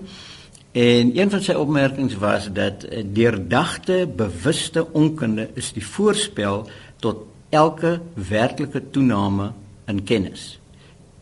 En 0.71 1.11
een 1.17 1.29
van 1.29 1.43
sy 1.43 1.53
opmerkings 1.59 2.15
was 2.21 2.47
dat 2.55 2.85
deurdagte 3.13 4.05
bewuste 4.07 4.85
onkunde 4.95 5.49
is 5.59 5.73
die 5.75 5.85
voorspel 5.85 6.63
tot 7.03 7.27
elke 7.51 7.99
werklike 8.15 8.81
toename 8.95 9.51
in 9.91 10.01
kennis. 10.07 10.55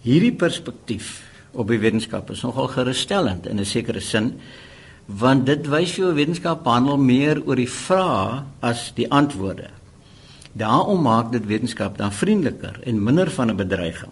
Hierdie 0.05 0.35
perspektief 0.37 1.17
op 1.51 1.67
die 1.67 1.81
wetenskap 1.81 2.29
is 2.31 2.45
nogal 2.45 2.69
gerusstellend 2.71 3.47
in 3.49 3.59
'n 3.59 3.65
sekere 3.65 3.99
sin 3.99 4.39
want 5.05 5.45
dit 5.45 5.67
wys 5.67 5.95
jou 5.95 6.13
wetenskap 6.13 6.65
handel 6.65 6.97
meer 6.97 7.41
oor 7.45 7.55
die 7.55 7.69
vrae 7.69 8.43
as 8.61 8.91
die 8.93 9.09
antwoorde. 9.09 9.78
Daarom 10.51 11.01
maak 11.01 11.31
dit 11.31 11.45
wetenskap 11.45 11.97
dan 11.97 12.11
vriendeliker 12.11 12.79
en 12.83 13.03
minder 13.03 13.31
van 13.31 13.49
'n 13.49 13.55
bedreiging. 13.55 14.11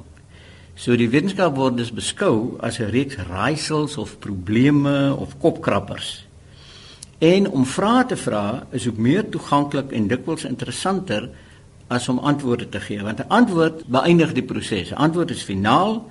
So 0.75 0.95
die 0.95 1.09
wetenskap 1.09 1.55
word 1.55 1.77
dus 1.77 1.91
beskou 1.91 2.57
as 2.59 2.79
'n 2.79 2.89
reeks 2.89 3.15
raaisels 3.15 3.97
of 3.97 4.19
probleme 4.19 5.15
of 5.15 5.37
kopkrappers. 5.37 6.25
En 7.17 7.49
om 7.49 7.65
vrae 7.65 8.05
te 8.05 8.17
vra 8.17 8.67
is 8.69 8.87
ook 8.87 8.97
meer 8.97 9.29
toeganklik 9.29 9.91
en 9.91 10.07
dikwels 10.07 10.45
interessanter 10.45 11.29
as 11.87 12.09
om 12.09 12.19
antwoorde 12.19 12.69
te 12.69 12.79
gee, 12.79 13.01
want 13.03 13.19
'n 13.19 13.27
antwoord 13.27 13.87
beëindig 13.87 14.33
die 14.33 14.43
proses. 14.43 14.91
'n 14.91 14.95
Antwoord 14.95 15.29
is 15.29 15.43
finaal 15.43 16.09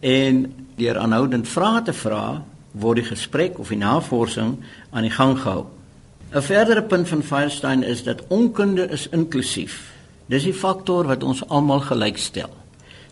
en 0.00 0.54
deur 0.76 0.98
aanhoudend 0.98 1.48
vrae 1.48 1.82
te 1.82 1.92
vra 1.92 2.42
word 2.70 2.96
die 2.96 3.04
gesprek 3.04 3.58
of 3.58 3.68
die 3.68 3.78
navorsing 3.78 4.56
aan 4.90 5.02
die 5.02 5.10
gang 5.10 5.38
gehou. 5.38 5.66
'n 6.28 6.42
Verdere 6.42 6.82
punt 6.82 7.08
van 7.08 7.22
Firestein 7.22 7.82
is 7.82 8.02
dat 8.02 8.22
onkunde 8.28 8.88
is 8.88 9.08
inklusief. 9.08 9.92
Dis 10.26 10.44
die 10.44 10.54
faktor 10.54 11.06
wat 11.06 11.22
ons 11.22 11.40
almal 11.48 11.80
gelykstel. 11.80 12.50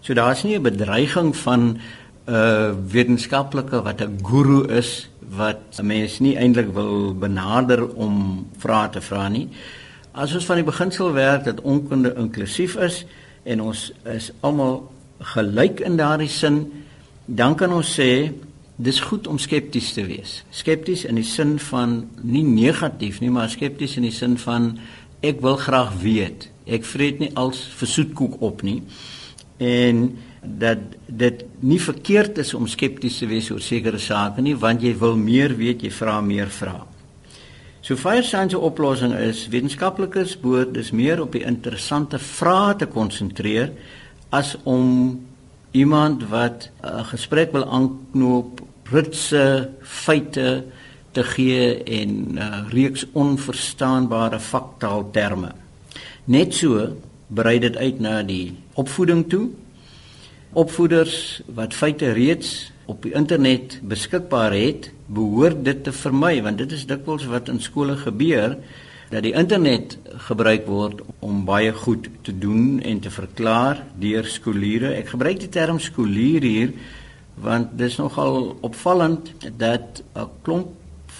So 0.00 0.14
daar's 0.14 0.42
nie 0.42 0.58
'n 0.58 0.62
bedreiging 0.62 1.36
van 1.36 1.60
'n 1.60 1.80
uh, 2.26 2.74
wetenskaplike 2.88 3.82
wat 3.82 4.00
'n 4.00 4.18
guru 4.22 4.68
is 4.68 5.08
wat 5.36 5.60
'n 5.78 5.86
mens 5.86 6.18
nie 6.18 6.36
eintlik 6.36 6.72
wil 6.72 7.14
benader 7.14 7.88
om 7.94 8.46
vrae 8.58 8.90
te 8.90 9.00
vra 9.00 9.28
nie. 9.28 9.48
As 10.12 10.34
ons 10.34 10.44
van 10.44 10.56
die 10.56 10.64
beginsel 10.64 11.12
werk 11.12 11.44
dat 11.44 11.60
onkunde 11.60 12.14
inklusief 12.16 12.76
is 12.76 13.04
en 13.42 13.60
ons 13.60 13.92
is 14.04 14.30
almal 14.40 14.92
gelyk 15.20 15.80
in 15.80 15.96
daardie 15.96 16.28
sin, 16.28 16.84
dan 17.24 17.54
kan 17.54 17.72
ons 17.72 18.00
sê 18.00 18.32
dis 18.76 19.00
goed 19.00 19.26
om 19.26 19.38
skepties 19.40 19.92
te 19.96 20.04
wees. 20.06 20.42
Skepties 20.50 21.06
in 21.08 21.16
die 21.16 21.26
sin 21.26 21.56
van 21.70 22.02
nie 22.22 22.44
negatief 22.44 23.20
nie, 23.20 23.30
maar 23.32 23.48
skepties 23.52 23.96
in 23.96 24.04
die 24.08 24.14
sin 24.14 24.36
van 24.40 24.74
ek 25.24 25.40
wil 25.44 25.56
graag 25.60 25.94
weet. 26.02 26.50
Ek 26.66 26.84
vreet 26.84 27.22
nie 27.22 27.30
als 27.38 27.62
versoetkoek 27.78 28.40
op 28.44 28.62
nie. 28.66 28.82
En 29.62 30.10
dat 30.46 30.82
dit 31.06 31.44
nie 31.64 31.80
verkeerd 31.80 32.38
is 32.38 32.52
om 32.54 32.68
skepties 32.70 33.18
te 33.18 33.26
wees 33.30 33.48
oor 33.50 33.62
sekere 33.64 33.98
sake 33.98 34.44
nie, 34.44 34.54
want 34.54 34.84
jy 34.84 34.92
wil 34.98 35.16
meer 35.18 35.56
weet, 35.56 35.82
jy 35.82 35.90
vra 35.90 36.20
meer 36.20 36.52
vrae. 36.52 36.84
So 37.86 37.94
Firestein 37.94 38.50
se 38.50 38.58
oplossing 38.58 39.12
is 39.14 39.44
wetenskaplikes 39.46 40.34
behoort 40.42 40.72
dus 40.74 40.90
meer 40.90 41.20
op 41.22 41.36
die 41.36 41.44
interessante 41.46 42.18
vrae 42.18 42.74
te 42.80 42.88
konsentreer 42.90 43.70
as 44.34 44.56
om 44.66 45.25
iemand 45.76 46.28
wat 46.32 46.70
'n 46.82 47.04
gesprek 47.12 47.52
wil 47.52 47.66
aanknoop 47.68 48.60
ritse 48.90 49.70
feite 49.82 50.64
te 51.12 51.22
gee 51.22 51.82
en 51.84 52.10
'n 52.10 52.38
uh, 52.38 52.64
reeks 52.68 53.06
onverstaanbare 53.12 54.40
faktaalterme. 54.40 55.52
Net 56.24 56.54
so 56.54 56.96
brei 57.26 57.58
dit 57.58 57.76
uit 57.76 58.00
na 58.00 58.22
die 58.22 58.56
opvoeding 58.74 59.28
toe. 59.28 59.48
Opvoeders 60.52 61.42
wat 61.46 61.74
feite 61.74 62.12
reeds 62.12 62.72
op 62.86 63.02
die 63.02 63.12
internet 63.12 63.80
beskikbaar 63.82 64.52
het, 64.52 64.90
behoort 65.06 65.64
dit 65.64 65.84
te 65.84 65.92
vermy 65.92 66.42
want 66.42 66.58
dit 66.58 66.72
is 66.72 66.86
dikwels 66.86 67.26
wat 67.30 67.48
in 67.48 67.60
skole 67.60 67.96
gebeur 67.96 68.56
dat 69.10 69.22
die 69.22 69.34
internet 69.38 69.98
gebruik 70.28 70.66
word 70.66 71.02
om 71.22 71.44
baie 71.46 71.72
goed 71.72 72.08
te 72.26 72.34
doen 72.38 72.80
en 72.82 73.00
te 73.00 73.10
verklaar 73.10 73.84
deur 74.00 74.26
skooliere. 74.26 74.94
Ek 74.98 75.12
gebruik 75.14 75.40
die 75.40 75.52
term 75.52 75.78
skoolier 75.82 76.42
hier 76.42 76.72
want 77.36 77.74
dis 77.76 77.98
nogal 78.00 78.56
opvallend 78.64 79.28
dat 79.60 80.02
'n 80.16 80.28
klomp 80.42 80.72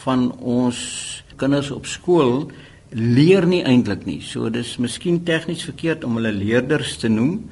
van 0.03 0.33
ons 0.39 1.23
kinders 1.37 1.71
op 1.71 1.87
skool 1.87 2.51
leer 2.91 3.47
nie 3.47 3.63
eintlik 3.63 4.07
nie. 4.07 4.21
So 4.21 4.49
dis 4.51 4.77
miskien 4.79 5.23
tegnies 5.23 5.65
verkeerd 5.65 6.05
om 6.05 6.17
hulle 6.17 6.33
leerders 6.33 6.97
te 6.97 7.09
noem 7.09 7.45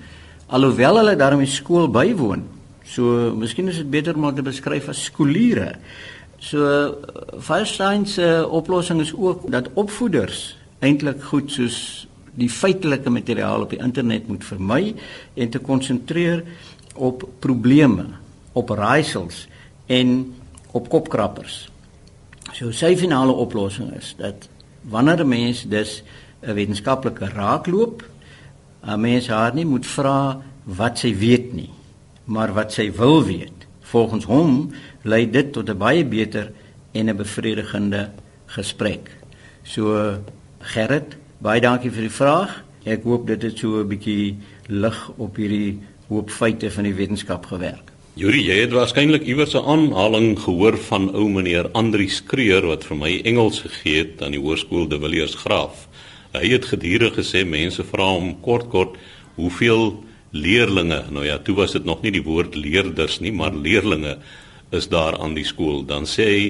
alhoewel 0.47 1.01
hulle 1.01 1.17
daarmee 1.17 1.51
skool 1.51 1.89
bywoon. 1.89 2.45
So 2.85 3.33
miskien 3.37 3.69
is 3.69 3.81
dit 3.81 3.91
beter 3.91 4.17
om 4.17 4.29
te 4.35 4.45
beskryf 4.45 4.89
as 4.93 5.05
skooliere. 5.09 5.75
So 6.45 6.93
Firestein 7.41 8.07
se 8.07 8.49
oplossing 8.51 9.01
is 9.01 9.15
ook 9.17 9.51
dat 9.51 9.71
opvoeders 9.81 10.57
eintlik 10.85 11.23
goed 11.25 11.53
soos 11.53 11.77
die 12.37 12.51
feitelike 12.51 13.11
materiaal 13.11 13.65
op 13.65 13.73
die 13.73 13.81
internet 13.81 14.27
moet 14.29 14.45
vermy 14.45 14.95
en 15.41 15.53
te 15.55 15.63
konsentreer 15.63 16.43
op 16.95 17.25
probleme 17.41 18.07
op 18.53 18.75
raaisels 18.77 19.47
en 19.87 20.35
op 20.77 20.91
kopkrappers. 20.93 21.65
So 22.53 22.75
sy 22.77 22.93
finale 22.99 23.33
oplossing 23.33 23.95
is 23.97 24.13
dat 24.19 24.49
wanneer 24.91 25.25
'n 25.25 25.29
mens 25.29 25.65
dus 25.69 26.03
'n 26.43 26.55
wetenskaplike 26.55 27.25
raak 27.25 27.67
loop, 27.67 28.05
'n 28.85 29.01
mens 29.01 29.29
haar 29.29 29.55
nie 29.55 29.67
moet 29.67 29.87
vra 29.87 30.43
wat 30.65 30.99
sy 30.99 31.17
weet 31.17 31.53
nie, 31.53 31.71
maar 32.25 32.53
wat 32.53 32.73
sy 32.73 32.93
wil 32.93 33.25
weet. 33.25 33.54
Volgens 33.95 34.25
hom 34.27 34.73
lei 35.07 35.23
dit 35.31 35.53
tot 35.53 35.69
'n 35.71 35.79
baie 35.79 36.05
beter 36.05 36.51
en 36.93 37.09
'n 37.09 37.17
bevredigende 37.17 38.11
gesprek. 38.47 39.11
So 39.63 40.19
Gerrit, 40.59 41.17
baie 41.39 41.61
dankie 41.61 41.91
vir 41.91 42.03
die 42.03 42.17
vraag. 42.21 42.65
Ek 42.85 43.03
hoop 43.03 43.27
dit 43.27 43.43
het 43.43 43.59
so 43.59 43.81
'n 43.81 43.89
bietjie 43.89 44.37
lig 44.67 45.11
op 45.17 45.37
hierdie 45.37 45.79
hoop 46.09 46.31
feite 46.31 46.71
van 46.71 46.85
die 46.85 46.95
wetenskap 46.95 47.47
gewerk. 47.47 47.93
Juri, 48.15 48.43
jy 48.43 48.61
het 48.61 48.73
waarskynlik 48.73 49.23
iewers 49.23 49.55
'n 49.55 49.65
aanhaling 49.65 50.39
gehoor 50.39 50.77
van 50.77 51.15
ou 51.15 51.29
meneer 51.29 51.71
Andrius 51.71 52.25
Kreur 52.25 52.67
wat 52.67 52.85
vir 52.85 52.97
my 52.97 53.21
Engels 53.25 53.61
gegee 53.61 53.99
het 53.99 54.23
aan 54.23 54.33
die 54.33 54.41
hoërskool 54.41 54.89
De 54.89 54.99
Villiers 54.99 55.35
Graaf. 55.35 55.89
Hy 56.33 56.49
het 56.49 56.65
gedurig 56.65 57.15
gesê 57.15 57.47
mense 57.47 57.85
vra 57.85 58.11
hom 58.11 58.41
kort 58.41 58.69
kort 58.69 58.97
hoeveel 59.35 60.05
leerlinge, 60.35 61.05
nou 61.15 61.25
ja, 61.27 61.39
toe 61.39 61.55
was 61.61 61.73
dit 61.77 61.85
nog 61.87 62.03
nie 62.03 62.13
die 62.15 62.25
woord 62.27 62.57
leerders 62.59 63.21
nie, 63.23 63.33
maar 63.33 63.55
leerlinge 63.55 64.17
is 64.75 64.89
daar 64.91 65.19
aan 65.23 65.37
die 65.39 65.47
skool. 65.47 65.85
Dan 65.87 66.09
sê 66.11 66.27
hy 66.27 66.47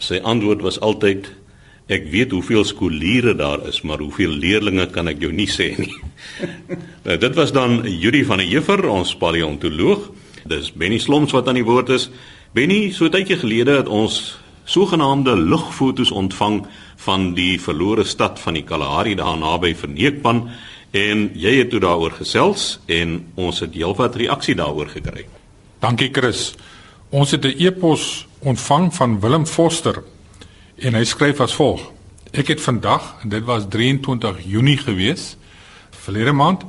sy 0.00 0.20
antwoord 0.24 0.64
was 0.64 0.80
altyd 0.84 1.30
ek 1.90 2.06
weet 2.12 2.34
hoeveel 2.36 2.62
skooliere 2.68 3.34
daar 3.34 3.64
is, 3.68 3.80
maar 3.82 4.02
hoeveel 4.04 4.30
leerlinge 4.30 4.86
kan 4.94 5.10
ek 5.10 5.24
jou 5.24 5.32
nie 5.34 5.48
sê 5.50 5.72
nie. 5.80 5.94
nou 7.06 7.16
dit 7.18 7.38
was 7.40 7.54
dan 7.56 7.80
Juri 7.88 8.22
van 8.28 8.42
der 8.42 8.50
Heever, 8.52 8.84
ons 8.92 9.16
paleontoloog. 9.18 10.10
Dis 10.48 10.70
Benny 10.72 11.00
Sloms 11.02 11.34
wat 11.36 11.48
aan 11.50 11.58
die 11.58 11.66
woord 11.66 11.90
is. 11.96 12.08
Benny, 12.56 12.90
so 12.94 13.10
tydjie 13.10 13.40
gelede 13.40 13.80
het 13.80 13.90
ons 13.90 14.20
sogenaamde 14.70 15.34
lugfoto's 15.34 16.12
ontvang 16.14 16.60
van 17.02 17.30
die 17.34 17.56
verlore 17.60 18.04
stad 18.06 18.38
van 18.38 18.54
die 18.54 18.64
Kalahari 18.66 19.16
daar 19.18 19.38
naby 19.40 19.72
Verneekpan 19.74 20.44
en 20.90 21.30
jy 21.34 21.56
het 21.58 21.70
toe 21.70 21.80
daaroor 21.80 22.16
gesels 22.18 22.80
en 22.86 23.20
ons 23.34 23.60
het 23.60 23.74
heelwat 23.74 24.16
reaksie 24.16 24.54
daaroor 24.58 24.88
gekry. 24.90 25.26
Dankie 25.80 26.10
Chris. 26.12 26.54
Ons 27.10 27.30
het 27.30 27.44
'n 27.44 27.54
e-pos 27.58 28.26
ontvang 28.40 28.94
van 28.94 29.20
Willem 29.20 29.46
Foster 29.46 30.02
en 30.76 30.94
hy 30.94 31.04
skryf 31.04 31.40
as 31.40 31.54
volg: 31.54 31.92
Ek 32.32 32.48
het 32.48 32.60
vandag, 32.60 33.14
en 33.22 33.28
dit 33.28 33.44
was 33.44 33.64
23 33.68 34.36
Junie 34.44 34.78
gewees, 34.78 35.36
verlede 35.90 36.32
maand 36.32 36.64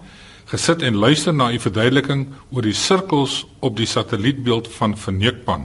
gesit 0.51 0.82
en 0.82 0.96
luister 0.96 1.34
na 1.34 1.51
u 1.51 1.60
verduideliking 1.60 2.25
oor 2.51 2.66
die 2.66 2.75
sirkels 2.75 3.46
op 3.60 3.78
die 3.78 3.88
satellietbeeld 3.88 4.68
van 4.75 4.98
Verneekpan. 4.98 5.63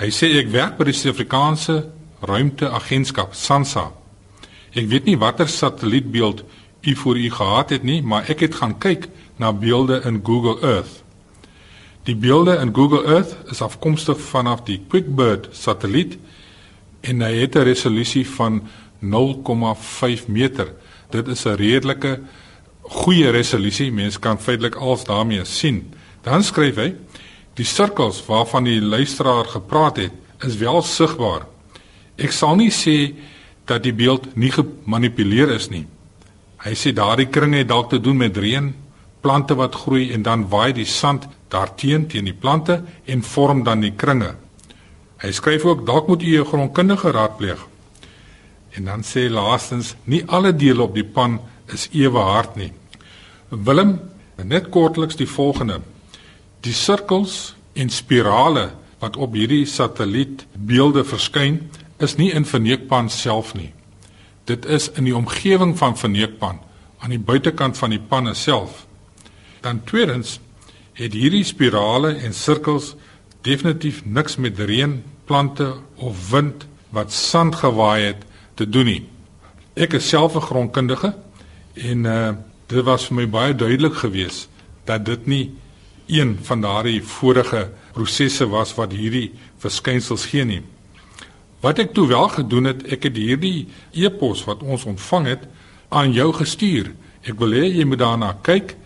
Hy 0.00 0.08
sê 0.14 0.30
ek 0.40 0.48
werk 0.54 0.78
by 0.78 0.86
die 0.88 0.94
Suid-Afrikaanse 0.96 1.82
Ruimteagentskap 2.24 3.34
SANSA. 3.36 3.90
Ek 4.72 4.88
weet 4.88 5.10
nie 5.10 5.18
watter 5.20 5.48
satellietbeeld 5.48 6.44
u 6.80 6.94
voor 6.96 7.18
u 7.18 7.30
gehad 7.30 7.70
het 7.70 7.82
nie, 7.82 8.02
maar 8.02 8.28
ek 8.28 8.40
het 8.40 8.54
gaan 8.54 8.78
kyk 8.78 9.08
na 9.36 9.52
beelde 9.52 10.00
in 10.04 10.20
Google 10.24 10.60
Earth. 10.60 11.02
Die 12.02 12.16
beelde 12.16 12.56
in 12.56 12.74
Google 12.74 13.04
Earth 13.04 13.36
is 13.50 13.60
afkomstig 13.62 14.20
vanaf 14.20 14.62
die 14.64 14.80
QuickBird 14.88 15.48
satelliet 15.52 16.16
en 17.00 17.20
hy 17.20 17.34
het 17.40 17.56
'n 17.56 17.68
resolusie 17.68 18.26
van 18.28 18.62
0,5 18.98 20.28
meter. 20.28 20.72
Dit 21.10 21.28
is 21.28 21.44
'n 21.44 21.56
redelike 21.56 22.20
goeie 22.82 23.30
resolusie. 23.30 23.92
Mense 23.92 24.18
kan 24.18 24.40
feitelik 24.40 24.74
alles 24.74 25.04
daarmee 25.04 25.44
sien. 25.44 25.92
Dan 26.22 26.42
skryf 26.42 26.74
hy: 26.74 26.94
"Die 27.54 27.64
sirkels 27.64 28.26
waarvan 28.26 28.64
die 28.64 28.80
luisteraar 28.82 29.44
gepraat 29.44 29.96
het, 29.96 30.12
is 30.40 30.56
wel 30.56 30.82
sigbaar. 30.82 31.46
Ek 32.16 32.32
sal 32.32 32.56
nie 32.56 32.70
sê 32.70 33.14
dat 33.64 33.82
die 33.82 33.94
beeld 33.94 34.36
nie 34.36 34.50
gemanipuleer 34.50 35.50
is 35.54 35.68
nie. 35.68 35.86
Hy 36.64 36.74
sê 36.74 36.92
daardie 36.92 37.28
kringe 37.30 37.56
het 37.62 37.68
dalk 37.68 37.90
te 37.90 38.00
doen 38.00 38.16
met 38.16 38.36
reën, 38.36 38.74
plante 39.20 39.54
wat 39.54 39.74
groei 39.74 40.12
en 40.12 40.22
dan 40.22 40.48
waai 40.48 40.72
die 40.72 40.86
sand 40.86 41.26
daarteen 41.48 42.06
teen 42.06 42.24
die 42.24 42.34
plante 42.34 42.82
en 43.06 43.22
vorm 43.22 43.62
dan 43.64 43.80
die 43.80 43.94
kringe." 43.96 44.34
Hy 45.18 45.32
skryf 45.34 45.64
ook 45.64 45.86
dalk 45.86 46.06
moet 46.08 46.22
u 46.22 46.38
'n 46.38 46.44
grondkundige 46.44 47.10
raadpleeg. 47.10 47.66
En 48.70 48.84
dan 48.84 49.02
sê 49.02 49.30
laastens, 49.30 49.94
nie 50.04 50.22
alle 50.26 50.54
dele 50.54 50.82
op 50.82 50.94
die 50.94 51.04
pan 51.04 51.40
is 51.66 51.88
ewe 51.92 52.18
hard 52.18 52.56
nie. 52.56 52.72
Willem, 53.48 54.00
net 54.36 54.68
kortliks 54.68 55.16
die 55.16 55.28
volgende. 55.28 55.80
Die 56.60 56.72
sirkels 56.72 57.54
en 57.72 57.90
spirale 57.90 58.70
wat 58.98 59.16
op 59.16 59.34
hierdie 59.34 59.66
satellietbeelde 59.66 61.04
verskyn, 61.04 61.70
is 61.98 62.16
nie 62.16 62.30
in 62.32 62.44
Verneekpan 62.44 63.10
self 63.10 63.54
nie. 63.54 63.72
Dit 64.48 64.64
is 64.64 64.88
in 64.96 65.04
die 65.04 65.16
omgewing 65.16 65.74
van 65.76 65.98
Verneekpan, 65.98 66.60
aan 66.98 67.12
die 67.12 67.20
buitekant 67.20 67.76
van 67.78 67.92
die 67.92 68.00
panne 68.00 68.32
self. 68.34 68.86
Dan 69.60 69.82
tweedens 69.84 70.38
het 70.96 71.12
hierdie 71.12 71.44
spirale 71.44 72.14
en 72.24 72.34
sirkels 72.34 72.94
definitief 73.44 74.00
niks 74.04 74.38
met 74.40 74.58
reën, 74.58 75.02
plante 75.28 75.74
of 75.94 76.30
wind 76.30 76.64
wat 76.96 77.12
sand 77.12 77.60
gewaai 77.60 78.06
het 78.06 78.24
te 78.56 78.64
doen 78.68 78.88
nie. 78.88 79.02
Ek 79.76 79.92
is 79.94 80.08
self 80.08 80.34
'n 80.34 80.48
grondkundige 80.48 81.14
en 81.74 82.04
uh 82.04 82.32
dit 82.68 82.84
was 82.84 83.06
vir 83.08 83.16
my 83.16 83.28
baie 83.28 83.54
duidelik 83.54 83.94
geweest 83.94 84.48
dat 84.84 85.04
dit 85.04 85.26
nie 85.26 85.54
een 86.06 86.38
van 86.42 86.60
daardie 86.60 87.02
vorige 87.02 87.70
prosesse 87.92 88.48
was 88.48 88.74
wat 88.74 88.92
hierdie 88.92 89.32
verskynsels 89.58 90.26
gee 90.26 90.44
nie. 90.44 90.62
Wat 91.60 91.78
ek 91.82 91.94
toe 91.94 92.06
wel 92.06 92.28
gedoen 92.28 92.70
het, 92.70 92.84
ek 92.86 93.08
het 93.08 93.16
hierdie 93.18 93.66
e-pos 93.92 94.44
wat 94.46 94.62
ons 94.62 94.86
ontvang 94.86 95.26
het 95.26 95.46
aan 95.88 96.12
jou 96.14 96.30
gestuur. 96.36 96.92
Ek 97.26 97.38
wil 97.40 97.56
hê 97.56 97.66
jy 97.66 97.86
moet 97.88 98.02
daarna 98.02 98.34
kyk 98.46 98.76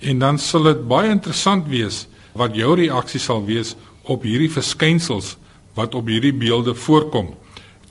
en 0.00 0.22
dan 0.22 0.40
sal 0.40 0.64
dit 0.70 0.80
baie 0.88 1.10
interessant 1.12 1.68
wees 1.70 2.06
wat 2.38 2.56
jou 2.56 2.72
reaksie 2.78 3.20
sal 3.20 3.44
wees 3.44 3.74
op 4.08 4.24
hierdie 4.24 4.50
verskynsels 4.50 5.36
wat 5.76 5.94
op 5.94 6.08
hierdie 6.08 6.32
beelde 6.32 6.74
voorkom. 6.74 7.34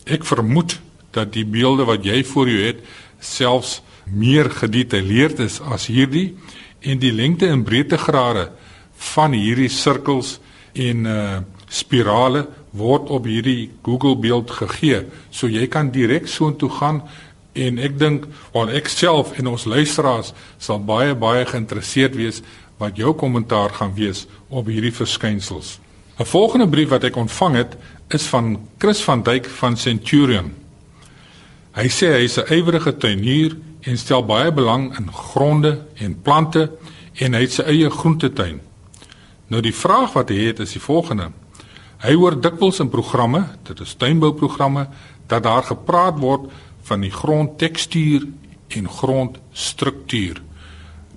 Ek 0.09 0.25
vermoed 0.25 0.79
dat 1.13 1.33
die 1.35 1.45
beelde 1.45 1.85
wat 1.85 2.05
jy 2.05 2.23
voor 2.25 2.49
jou 2.49 2.65
het 2.65 2.81
selfs 3.21 3.79
meer 4.09 4.49
gedetailleerd 4.49 5.39
is 5.45 5.59
as 5.61 5.85
hierdie 5.91 6.31
en 6.81 6.99
die 6.99 7.13
lengte 7.13 7.47
en 7.51 7.63
breedtegrade 7.63 8.49
van 9.13 9.37
hierdie 9.37 9.69
sirkels 9.69 10.39
en 10.73 11.05
uh 11.05 11.41
spirale 11.71 12.41
word 12.71 13.09
op 13.09 13.25
hierdie 13.27 13.71
Google 13.83 14.15
beeld 14.17 14.51
gegee. 14.51 15.05
So 15.29 15.47
jy 15.47 15.67
kan 15.67 15.91
direk 15.91 16.27
soontoe 16.27 16.69
gaan 16.79 17.01
en 17.53 17.79
ek 17.83 17.97
dink 17.99 18.27
al 18.55 18.71
ek 18.71 18.87
self 18.87 19.35
en 19.39 19.51
ons 19.51 19.67
luisteraars 19.67 20.31
sal 20.57 20.79
baie 20.79 21.15
baie 21.15 21.45
geïnteresseerd 21.45 22.15
wees 22.15 22.41
wat 22.79 22.97
jou 22.97 23.13
kommentaar 23.13 23.75
gaan 23.75 23.93
wees 23.95 24.25
op 24.49 24.71
hierdie 24.71 24.95
verskynsels. 24.95 25.79
'n 26.19 26.25
Volgende 26.25 26.67
brief 26.67 26.89
wat 26.89 27.03
ek 27.03 27.15
ontvang 27.15 27.55
het 27.55 27.77
is 28.09 28.23
van 28.23 28.59
Chris 28.77 29.01
van 29.03 29.23
Duyk 29.23 29.45
van 29.45 29.77
Centurion. 29.77 30.53
Hy 31.71 31.87
sê 31.87 32.11
hy 32.11 32.23
is 32.23 32.37
'n 32.37 32.53
ywerige 32.53 32.97
tuinier 32.97 33.57
en 33.81 33.97
stel 33.97 34.25
baie 34.25 34.51
belang 34.51 34.97
in 34.97 35.11
gronde 35.11 35.85
en 35.95 36.21
plante 36.21 36.71
en 37.15 37.33
hy 37.33 37.41
het 37.41 37.51
sy 37.51 37.63
eie 37.63 37.89
groentetuin. 37.89 38.59
Nou 39.47 39.61
die 39.61 39.75
vraag 39.75 40.13
wat 40.13 40.29
hy 40.29 40.35
het 40.47 40.59
is 40.59 40.71
die 40.71 40.81
volgende: 40.81 41.31
Hy 42.01 42.15
hoor 42.17 42.33
dikwels 42.41 42.79
in 42.81 42.89
programme, 42.89 43.43
dit 43.67 43.79
is 43.83 43.93
tuinbouprogramme, 43.93 44.87
dat 45.29 45.43
daar 45.45 45.63
gepraat 45.63 46.17
word 46.19 46.49
van 46.89 47.03
die 47.05 47.11
grondtekstuur 47.13 48.25
en 48.73 48.89
grondstruktuur. 48.89 50.41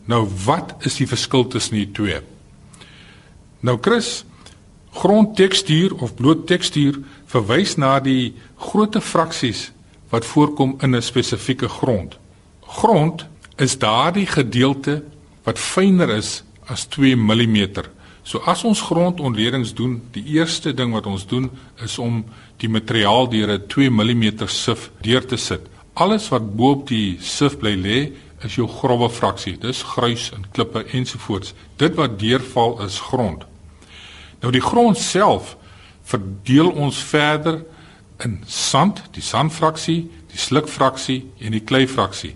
Nou 0.05 0.26
wat 0.45 0.75
is 0.85 0.99
die 1.00 1.09
verskil 1.09 1.47
tussen 1.49 1.79
die 1.81 1.91
twee? 1.97 2.21
Nou 3.64 3.79
Chris, 3.81 4.25
grondtekstuur 4.93 5.97
of 6.05 6.14
bloot 6.14 6.45
tekstuur 6.47 7.00
verwys 7.33 7.79
na 7.81 7.97
die 8.05 8.35
grootte 8.61 9.00
fraksies 9.00 9.71
wat 10.12 10.29
voorkom 10.29 10.76
in 10.85 10.95
'n 10.95 11.03
spesifieke 11.03 11.69
grond. 11.69 12.19
Grond 12.61 13.26
is 13.57 13.79
daardie 13.79 14.26
gedeelte 14.26 15.03
wat 15.45 15.59
fyner 15.59 16.11
is 16.11 16.45
as 16.67 16.85
2 16.85 17.17
mm. 17.17 17.67
So 18.25 18.40
as 18.49 18.64
ons 18.64 18.81
grondontledings 18.81 19.75
doen, 19.76 19.99
die 20.16 20.25
eerste 20.38 20.73
ding 20.75 20.95
wat 20.97 21.07
ons 21.07 21.26
doen 21.28 21.50
is 21.85 21.99
om 22.00 22.23
die 22.57 22.69
materiaal 22.73 23.28
deur 23.28 23.52
'n 23.52 23.66
2 23.69 23.90
mm 23.90 24.49
sif 24.49 24.90
deur 25.03 25.27
te 25.27 25.37
sit. 25.37 25.61
Alles 25.94 26.29
wat 26.29 26.57
bo 26.57 26.70
op 26.70 26.88
die 26.88 27.18
sif 27.20 27.59
bly 27.59 27.75
lê, 27.77 28.12
is 28.44 28.55
jou 28.55 28.68
grouwe 28.68 29.11
fraksie. 29.11 29.57
Dis 29.59 29.83
gruis 29.83 30.31
en 30.35 30.44
klippe 30.53 30.85
ensovoorts. 30.92 31.55
Dit 31.77 31.94
wat 31.94 32.18
deurval 32.18 32.83
is 32.85 33.01
grond. 33.01 33.44
Nou 34.40 34.53
die 34.53 34.61
grond 34.61 34.99
self 34.99 35.57
verdeel 36.03 36.70
ons 36.70 36.96
verder 36.96 37.64
in 38.25 38.42
sand, 38.46 39.03
die 39.12 39.22
sandfraksie, 39.22 40.11
die 40.31 40.38
slukfraksie 40.38 41.25
en 41.40 41.57
die 41.57 41.64
kleifraksie. 41.64 42.35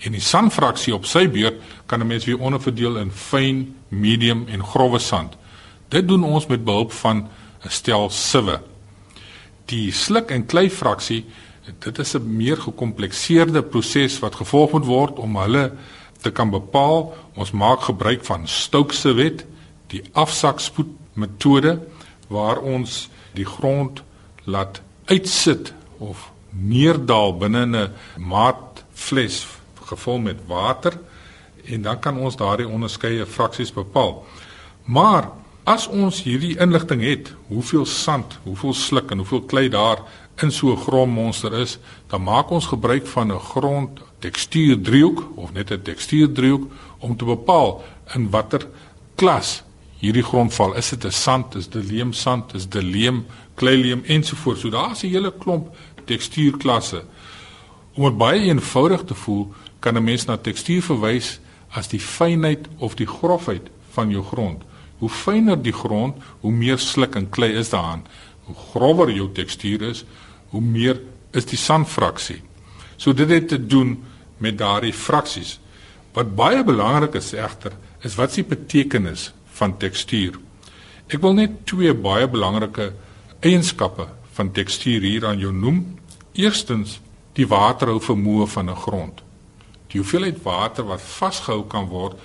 En 0.00 0.12
die 0.12 0.20
sandfraksie 0.20 0.94
op 0.94 1.04
sy 1.04 1.26
beurt 1.28 1.60
kan 1.86 2.00
'n 2.00 2.06
mens 2.06 2.24
weer 2.24 2.38
onderverdeel 2.38 2.96
in 2.96 3.10
fyn, 3.10 3.76
medium 3.88 4.46
en 4.48 4.64
grouwe 4.64 4.98
sand. 4.98 5.36
Dit 5.88 6.08
doen 6.08 6.24
ons 6.24 6.46
met 6.46 6.64
behulp 6.64 6.92
van 6.92 7.28
'n 7.64 7.68
stel 7.68 8.10
siwe. 8.10 8.60
Die 9.64 9.92
sluk 9.92 10.30
en 10.30 10.46
kleifraksie 10.46 11.24
dit 11.78 11.98
is 11.98 12.14
'n 12.14 12.36
meer 12.36 12.56
gekomplekseerde 12.56 13.62
proses 13.62 14.18
wat 14.18 14.34
gevolg 14.34 14.72
moet 14.72 14.84
word 14.84 15.18
om 15.18 15.36
hulle 15.36 15.72
te 16.20 16.30
kan 16.30 16.50
bepaal. 16.50 17.14
Ons 17.34 17.50
maak 17.50 17.80
gebruik 17.80 18.24
van 18.24 18.48
Stokes 18.48 19.00
se 19.00 19.12
wet, 19.12 19.46
die 19.86 20.02
afsakspoed 20.12 20.88
metode 21.12 21.80
waar 22.28 22.58
ons 22.58 23.08
die 23.32 23.44
grond 23.44 24.02
laat 24.44 24.80
uitsit 25.04 25.72
of 25.98 26.30
neerdal 26.50 27.36
binne 27.36 27.66
'n 27.66 27.92
maatvles 28.16 29.59
gevul 29.90 30.18
met 30.18 30.46
water 30.46 30.96
en 31.64 31.82
dan 31.82 32.00
kan 32.00 32.18
ons 32.18 32.36
daardie 32.36 32.68
onderskeie 32.68 33.26
fraksies 33.26 33.72
bepaal. 33.72 34.24
Maar 34.84 35.30
as 35.68 35.86
ons 35.86 36.22
hierdie 36.24 36.56
inligting 36.58 37.02
het, 37.04 37.32
hoeveel 37.50 37.86
sand, 37.86 38.38
hoeveel 38.42 38.74
sluk 38.74 39.10
en 39.10 39.22
hoeveel 39.22 39.44
klei 39.50 39.68
daar 39.68 40.02
in 40.42 40.50
so 40.50 40.72
'n 40.72 40.84
grondmonster 40.86 41.52
is, 41.52 41.78
dan 42.08 42.22
maak 42.22 42.50
ons 42.50 42.66
gebruik 42.66 43.06
van 43.06 43.32
'n 43.32 43.40
grondtekstuurdriehoek 43.40 45.36
of 45.36 45.52
net 45.52 45.70
'n 45.70 45.82
tekstuurdriehoek 45.82 46.70
om 46.98 47.16
te 47.16 47.24
bepaal 47.24 47.82
in 48.14 48.30
watter 48.30 48.66
klas 49.14 49.62
hierdie 50.00 50.24
grond 50.24 50.54
val. 50.54 50.74
Is 50.74 50.88
dit 50.88 51.04
'n 51.04 51.12
sand, 51.12 51.54
is 51.54 51.68
dit 51.68 51.90
leemsand, 51.90 52.54
is 52.54 52.68
dit 52.68 52.82
leem, 52.82 53.26
kleileem 53.54 54.02
ensovoorts. 54.04 54.60
So 54.60 54.70
daar's 54.70 55.02
'n 55.02 55.08
hele 55.08 55.32
klomp 55.38 55.76
tekstuurklasse. 56.04 57.04
Om 57.94 58.16
baie 58.16 58.40
eenvoudig 58.40 59.04
te 59.04 59.14
voel, 59.14 59.52
kan 59.80 59.96
'n 59.96 60.04
mens 60.04 60.24
na 60.24 60.36
tekstuur 60.36 60.82
verwys 60.82 61.40
as 61.70 61.88
die 61.88 62.00
fynheid 62.00 62.68
of 62.78 62.94
die 62.94 63.06
grofheid 63.06 63.70
van 63.90 64.10
jou 64.10 64.22
grond. 64.22 64.62
Hoe 64.98 65.08
fyner 65.08 65.62
die 65.62 65.72
grond, 65.72 66.16
hoe 66.40 66.52
meer 66.52 66.78
sluk 66.78 67.14
en 67.14 67.30
klei 67.30 67.52
is 67.52 67.70
daarin. 67.70 68.04
Hoe 68.44 68.54
grower 68.54 69.10
jou 69.10 69.32
tekstuur 69.32 69.82
is, 69.82 70.04
hoe 70.48 70.60
meer 70.60 71.00
is 71.32 71.44
die 71.44 71.58
sandfraksie. 71.58 72.42
So 72.96 73.12
dit 73.12 73.28
het 73.28 73.48
te 73.48 73.66
doen 73.66 74.04
met 74.38 74.58
daardie 74.58 74.92
fraksies. 74.92 75.58
Wat 76.12 76.34
baie 76.36 76.64
belangrik 76.64 77.14
is 77.14 77.32
egter, 77.32 77.72
is 78.02 78.14
wat 78.14 78.32
se 78.32 78.44
betekenis 78.44 79.32
van 79.60 79.76
tekstuur. 79.78 80.38
Ek 81.10 81.20
wil 81.22 81.34
net 81.34 81.66
twee 81.66 81.94
baie 81.94 82.28
belangrike 82.28 82.92
eienskappe 83.40 84.08
van 84.36 84.52
tekstuur 84.52 85.00
hier 85.00 85.26
aan 85.26 85.38
jou 85.38 85.52
noem. 85.52 85.80
Eerstens, 86.32 87.00
die 87.34 87.46
waterhou 87.46 88.00
vermoë 88.00 88.46
van 88.46 88.70
'n 88.70 88.76
grond. 88.76 89.22
Die 89.90 90.00
hoeveelheid 90.00 90.38
water 90.44 90.86
wat 90.86 91.02
vasgehou 91.02 91.64
kan 91.70 91.88
word 91.90 92.18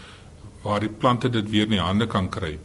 waar 0.66 0.82
die 0.82 0.90
plante 0.90 1.30
dit 1.30 1.50
weer 1.50 1.68
in 1.70 1.78
die 1.78 1.84
hande 1.84 2.08
kan 2.10 2.30
kry. 2.30 2.56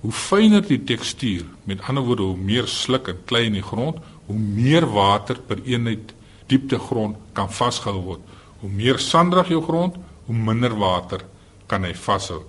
Hoe 0.00 0.12
fyner 0.14 0.62
die 0.64 0.80
tekstuur, 0.86 1.44
met 1.68 1.82
ander 1.90 2.06
woorde 2.06 2.28
hoe 2.30 2.38
meer 2.38 2.68
sluk 2.70 3.10
en 3.10 3.18
klei 3.28 3.48
in 3.50 3.58
die 3.58 3.66
grond, 3.66 3.98
hoe 4.26 4.38
meer 4.38 4.86
water 4.90 5.38
per 5.46 5.60
eenheid 5.66 6.14
diepte 6.50 6.78
grond 6.78 7.18
kan 7.36 7.50
vasgehou 7.52 8.02
word. 8.06 8.22
Hoe 8.62 8.70
meer 8.70 8.98
sanderig 9.02 9.50
jou 9.52 9.60
grond, 9.64 9.98
hoe 10.26 10.36
minder 10.36 10.74
water 10.78 11.24
kan 11.70 11.84
hy 11.86 11.92
vashou. 11.94 12.42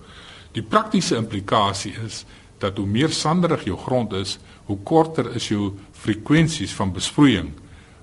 Die 0.56 0.64
praktiese 0.64 1.18
implikasie 1.20 1.94
is 2.06 2.24
dat 2.62 2.78
hoe 2.78 2.88
meer 2.88 3.14
sanderig 3.16 3.66
jou 3.66 3.78
grond 3.80 4.14
is, 4.18 4.38
hoe 4.70 4.78
korter 4.86 5.32
is 5.36 5.50
jou 5.50 5.72
frekwensies 6.04 6.74
van 6.78 6.94
besproeiing. 6.94 7.52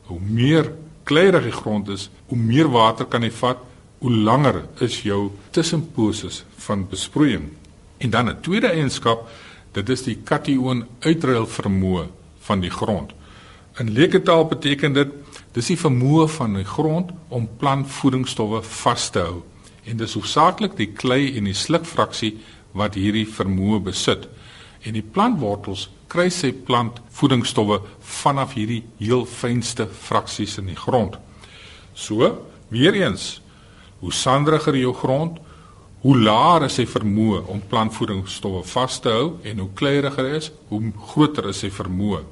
Hoe 0.08 0.20
meer 0.20 0.72
kleierig 1.08 1.48
die 1.48 1.56
grond 1.56 1.88
is, 1.94 2.08
hoe 2.28 2.38
meer 2.38 2.70
water 2.72 3.06
kan 3.08 3.24
hy 3.24 3.30
vat, 3.32 3.60
hoe 3.98 4.12
langer 4.12 4.64
is 4.84 5.02
jou 5.02 5.30
tussenposes 5.50 6.44
van 6.56 6.86
besproeiing. 6.88 7.48
En 7.98 8.10
dan 8.10 8.28
'n 8.28 8.40
tweede 8.40 8.66
eienskap, 8.66 9.28
dit 9.72 9.88
is 9.88 10.02
die 10.02 10.18
kation 10.24 10.86
uitruil 11.00 11.46
vermoë 11.46 12.06
van 12.38 12.60
die 12.60 12.70
grond. 12.70 13.12
In 13.78 13.90
leeketaal 13.90 14.44
beteken 14.44 14.92
dit 14.92 15.08
dis 15.52 15.66
die 15.66 15.78
vermoë 15.78 16.28
van 16.28 16.54
die 16.54 16.64
grond 16.64 17.10
om 17.28 17.48
plantvoedingsstowwe 17.56 18.62
vas 18.62 19.10
te 19.10 19.18
hou. 19.18 19.42
En 19.84 19.96
dis 19.96 20.14
hoofsaaklik 20.14 20.76
die 20.76 20.92
klei 20.92 21.36
en 21.36 21.44
die 21.44 21.54
slukfraksie 21.54 22.36
wat 22.72 22.94
hierdie 22.94 23.26
vermoë 23.26 23.80
besit. 23.80 24.28
En 24.82 24.92
die 24.92 25.02
plantwortels 25.02 25.88
kry 26.08 26.28
sy 26.30 26.52
plantvoedingsstowwe 26.52 27.80
vanaf 28.00 28.54
hierdie 28.54 28.82
heel 28.98 29.26
fynste 29.26 29.86
fraksies 29.86 30.58
in 30.58 30.66
die 30.66 30.76
grond. 30.76 31.18
So, 31.94 32.46
weer 32.68 32.94
eens, 32.94 33.40
hoe 33.98 34.12
sandriger 34.12 34.76
jou 34.76 34.94
grond, 34.94 35.38
hoe 36.00 36.16
laer 36.18 36.68
is 36.68 36.76
sy 36.78 36.86
vermoë 36.86 37.42
om 37.50 37.62
plantvoedingsstowwe 37.70 38.62
vas 38.70 38.98
te 39.02 39.10
hou 39.10 39.30
en 39.42 39.64
hoe 39.64 39.70
kleuriger 39.74 40.28
is, 40.38 40.52
hoe 40.68 40.92
groter 41.10 41.48
is 41.50 41.64
sy 41.64 41.70
vermoë. 41.74 42.22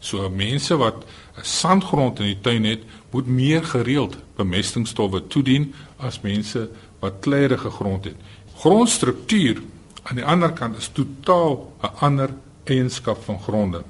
So 0.00 0.28
mense 0.28 0.76
wat 0.76 1.04
'n 1.38 1.44
sandgrond 1.44 2.18
in 2.20 2.26
die 2.26 2.40
tuin 2.40 2.64
het, 2.64 2.82
moet 3.10 3.26
meer 3.26 3.64
gereeld 3.64 4.16
bemestingstowwe 4.36 5.26
toedien 5.26 5.72
as 5.98 6.20
mense 6.20 6.68
wat 7.00 7.20
kleurige 7.20 7.70
grond 7.70 8.04
het. 8.04 8.16
Grondstruktuur 8.56 9.62
aan 10.02 10.16
die 10.16 10.24
ander 10.24 10.52
kant 10.52 10.76
is 10.76 10.90
totaal 10.92 11.72
'n 11.82 11.90
ander 12.00 12.30
eienskap 12.64 13.24
van 13.24 13.40
gronde. 13.40 13.82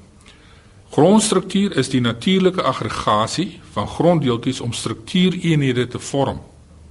Grondstruktuur 0.91 1.77
is 1.77 1.89
die 1.89 2.01
natuurlike 2.01 2.61
aggregasie 2.61 3.59
van 3.71 3.87
gronddeeltjies 3.87 4.59
om 4.61 4.73
struktuureenhede 4.73 5.87
te 5.87 5.99
vorm. 5.99 6.39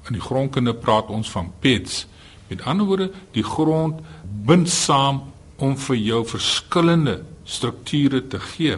In 0.08 0.18
die 0.18 0.24
grondkunde 0.24 0.74
praat 0.74 1.08
ons 1.08 1.30
van 1.30 1.52
pets. 1.60 2.06
Met 2.48 2.64
ander 2.68 2.86
woorde, 2.86 3.10
die 3.32 3.44
grond 3.44 4.00
bind 4.44 4.68
saam 4.68 5.22
om 5.56 5.76
vir 5.76 5.96
jou 5.96 6.24
verskillende 6.28 7.22
strukture 7.44 8.20
te 8.28 8.40
gee. 8.52 8.76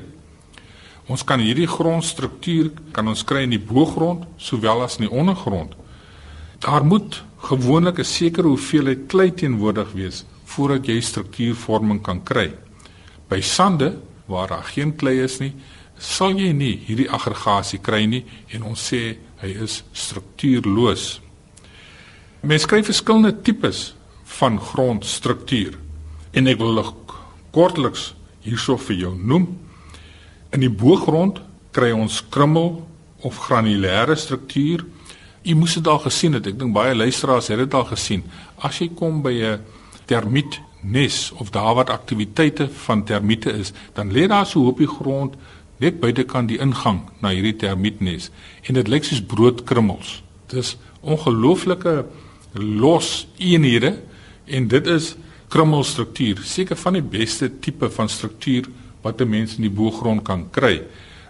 Ons 1.06 1.22
kan 1.26 1.40
hierdie 1.42 1.68
grondstruktuur 1.70 2.72
kan 2.94 3.08
ons 3.08 3.22
kry 3.26 3.44
in 3.46 3.54
die 3.54 3.62
boogrond 3.62 4.26
sowel 4.42 4.82
as 4.86 4.98
in 4.98 5.06
die 5.06 5.14
ondergrond. 5.14 5.76
Daar 6.62 6.84
moet 6.84 7.22
gewoonlik 7.46 7.98
'n 7.98 8.04
sekere 8.04 8.48
hoeveelheid 8.48 9.06
klei 9.06 9.30
teenwoordig 9.30 9.92
wees 9.92 10.24
voordat 10.44 10.86
jy 10.86 11.00
struktuurvorming 11.00 12.02
kan 12.02 12.22
kry. 12.22 12.54
By 13.28 13.40
sande 13.40 13.98
waar 14.26 14.48
daar 14.48 14.64
geen 14.64 14.96
klei 14.96 15.22
is 15.22 15.38
nie, 15.38 15.54
sal 15.98 16.36
jy 16.36 16.52
nie 16.52 16.76
hierdie 16.86 17.10
aggregasie 17.10 17.80
kry 17.82 18.04
nie 18.06 18.24
en 18.54 18.62
ons 18.62 18.80
sê 18.90 19.16
hy 19.42 19.52
is 19.64 19.82
struktuurloos. 19.92 21.20
Mens 22.46 22.66
kry 22.68 22.82
verskillende 22.84 23.32
tipes 23.42 23.94
van 24.38 24.58
grondstruktuur 24.60 25.78
en 26.36 26.50
ek 26.52 26.60
wil 26.60 26.82
kortliks 27.56 28.12
hierso 28.44 28.76
vir 28.76 28.96
jou 29.00 29.14
noem. 29.16 29.48
In 30.52 30.62
die 30.62 30.72
boogrond 30.72 31.40
kry 31.76 31.92
ons 31.96 32.20
krummel 32.32 32.84
of 33.26 33.40
granulêre 33.48 34.16
struktuur. 34.16 34.84
U 35.46 35.54
moes 35.54 35.76
dit 35.78 35.88
al 35.88 36.00
gesien 36.04 36.36
het. 36.36 36.46
Ek 36.46 36.58
dink 36.58 36.74
baie 36.76 36.94
luisteraars 36.94 37.50
het 37.52 37.60
dit 37.62 37.74
al 37.74 37.86
gesien. 37.88 38.24
As 38.58 38.80
jy 38.80 38.90
kom 38.94 39.22
by 39.22 39.32
'n 39.32 39.60
termiet 40.06 40.60
nes 40.82 41.32
of 41.32 41.50
daar 41.50 41.74
wat 41.74 41.90
aktiwiteite 41.90 42.68
van 42.68 43.04
termiete 43.04 43.50
is, 43.52 43.72
dan 43.94 44.12
lê 44.12 44.26
daar 44.26 44.46
so 44.46 44.60
'n 44.60 44.64
hoopie 44.64 44.88
grond 44.88 45.34
net 45.82 46.00
buitekant 46.00 46.48
die 46.48 46.60
ingang 46.62 47.02
na 47.20 47.32
hierdie 47.34 47.56
termietnes 47.60 48.30
en 48.66 48.78
dit 48.78 48.88
lyk 48.88 49.04
soos 49.04 49.22
broodkrummels. 49.22 50.22
Dis 50.48 50.76
ongelooflike 51.02 52.04
los 52.56 53.26
eenhede 53.38 53.96
en 54.46 54.68
dit 54.68 54.86
is 54.86 55.14
krummelstruktuur, 55.52 56.42
seker 56.42 56.76
van 56.76 56.98
die 56.98 57.04
beste 57.04 57.50
tipe 57.62 57.90
van 57.92 58.08
struktuur 58.08 58.66
wat 59.02 59.20
'n 59.20 59.30
mens 59.30 59.56
in 59.56 59.62
die 59.62 59.76
boergrond 59.78 60.24
kan 60.24 60.50
kry. 60.50 60.82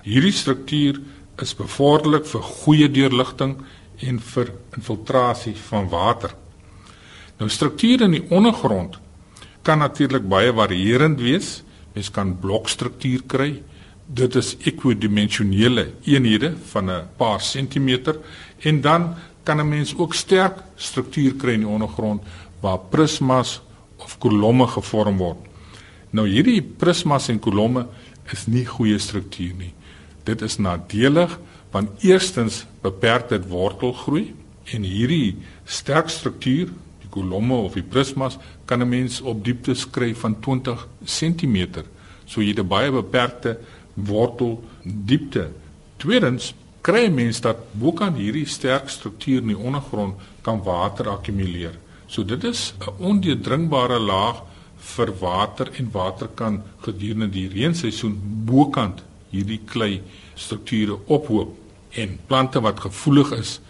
Hierdie 0.02 0.32
struktuur 0.32 1.00
is 1.42 1.54
bevorderlik 1.54 2.26
vir 2.26 2.42
goeie 2.42 2.88
deurligting 2.88 3.56
en 4.00 4.20
vir 4.20 4.52
infiltrasie 4.76 5.54
van 5.68 5.88
water. 5.88 6.34
Nou 7.38 7.48
strukture 7.50 8.04
in 8.04 8.16
die 8.16 8.26
ondergrond 8.30 8.98
kan 9.62 9.78
natuurlik 9.78 10.28
baie 10.28 10.52
varierend 10.52 11.20
wees. 11.20 11.62
Mens 11.94 12.10
kan 12.10 12.36
blokstruktuur 12.40 13.24
kry. 13.26 13.62
Dit 14.06 14.34
is 14.34 14.56
ekwodimensionele 14.62 15.92
eenhede 16.04 16.54
van 16.70 16.90
'n 16.90 17.08
paar 17.16 17.40
sentimeter 17.40 18.18
en 18.58 18.80
dan 18.80 19.14
kan 19.42 19.60
'n 19.60 19.68
mens 19.68 19.96
ook 19.96 20.14
sterk 20.14 20.62
struktuur 20.74 21.34
kry 21.34 21.52
in 21.52 21.60
die 21.60 21.68
ondergrond 21.68 22.22
waar 22.60 22.78
prismas 22.78 23.60
of 23.96 24.18
kolomme 24.18 24.66
gevorm 24.66 25.16
word. 25.16 25.38
Nou 26.10 26.28
hierdie 26.28 26.62
prismas 26.62 27.28
en 27.28 27.38
kolomme 27.38 27.86
is 28.32 28.46
nie 28.46 28.66
goeie 28.66 28.98
struktuur 28.98 29.54
nie. 29.54 29.72
Dit 30.24 30.42
is 30.42 30.58
nadelig 30.58 31.38
want 31.70 31.90
eerstens 32.00 32.64
beperk 32.82 33.28
dit 33.28 33.48
wortelgroei 33.48 34.34
en 34.64 34.82
hierdie 34.82 35.36
sterk 35.64 36.08
struktuur, 36.08 36.70
die 37.02 37.10
kolomme 37.10 37.54
of 37.54 37.76
die 37.76 37.82
prismas, 37.82 38.38
kan 38.64 38.82
'n 38.82 38.88
mens 38.88 39.20
op 39.20 39.44
diepte 39.44 39.74
skry 39.74 40.14
van 40.14 40.40
20 40.40 40.88
cm. 41.04 41.84
So 42.24 42.40
jy 42.40 42.48
het 42.48 42.58
'n 42.58 42.68
baie 42.68 42.90
beperkte 42.90 43.58
worteldiepte. 43.96 45.48
Tweedens 45.96 46.52
kry 46.86 47.08
mense 47.10 47.42
dat 47.42 47.64
bokant 47.80 48.18
hierdie 48.20 48.46
sterk 48.46 48.90
struktuur 48.92 49.42
in 49.42 49.54
die 49.54 49.58
ondergrond 49.58 50.20
kan 50.46 50.62
water 50.62 51.10
akkumuleer. 51.10 51.74
So 52.06 52.22
dit 52.22 52.44
is 52.44 52.74
'n 52.80 53.02
ondeurdringbare 53.02 53.98
laag 53.98 54.42
vir 54.76 55.12
water 55.20 55.70
en 55.78 55.90
water 55.92 56.28
kan 56.28 56.62
gedurende 56.80 57.28
die 57.28 57.48
reenseisoen 57.48 58.20
bokant 58.46 59.02
hierdie 59.30 59.60
klei 59.64 60.02
strukture 60.34 60.98
ophoop 61.06 61.56
en 61.90 62.18
plante 62.26 62.60
wat 62.60 62.80
gevoelig 62.80 63.32
is 63.32 63.60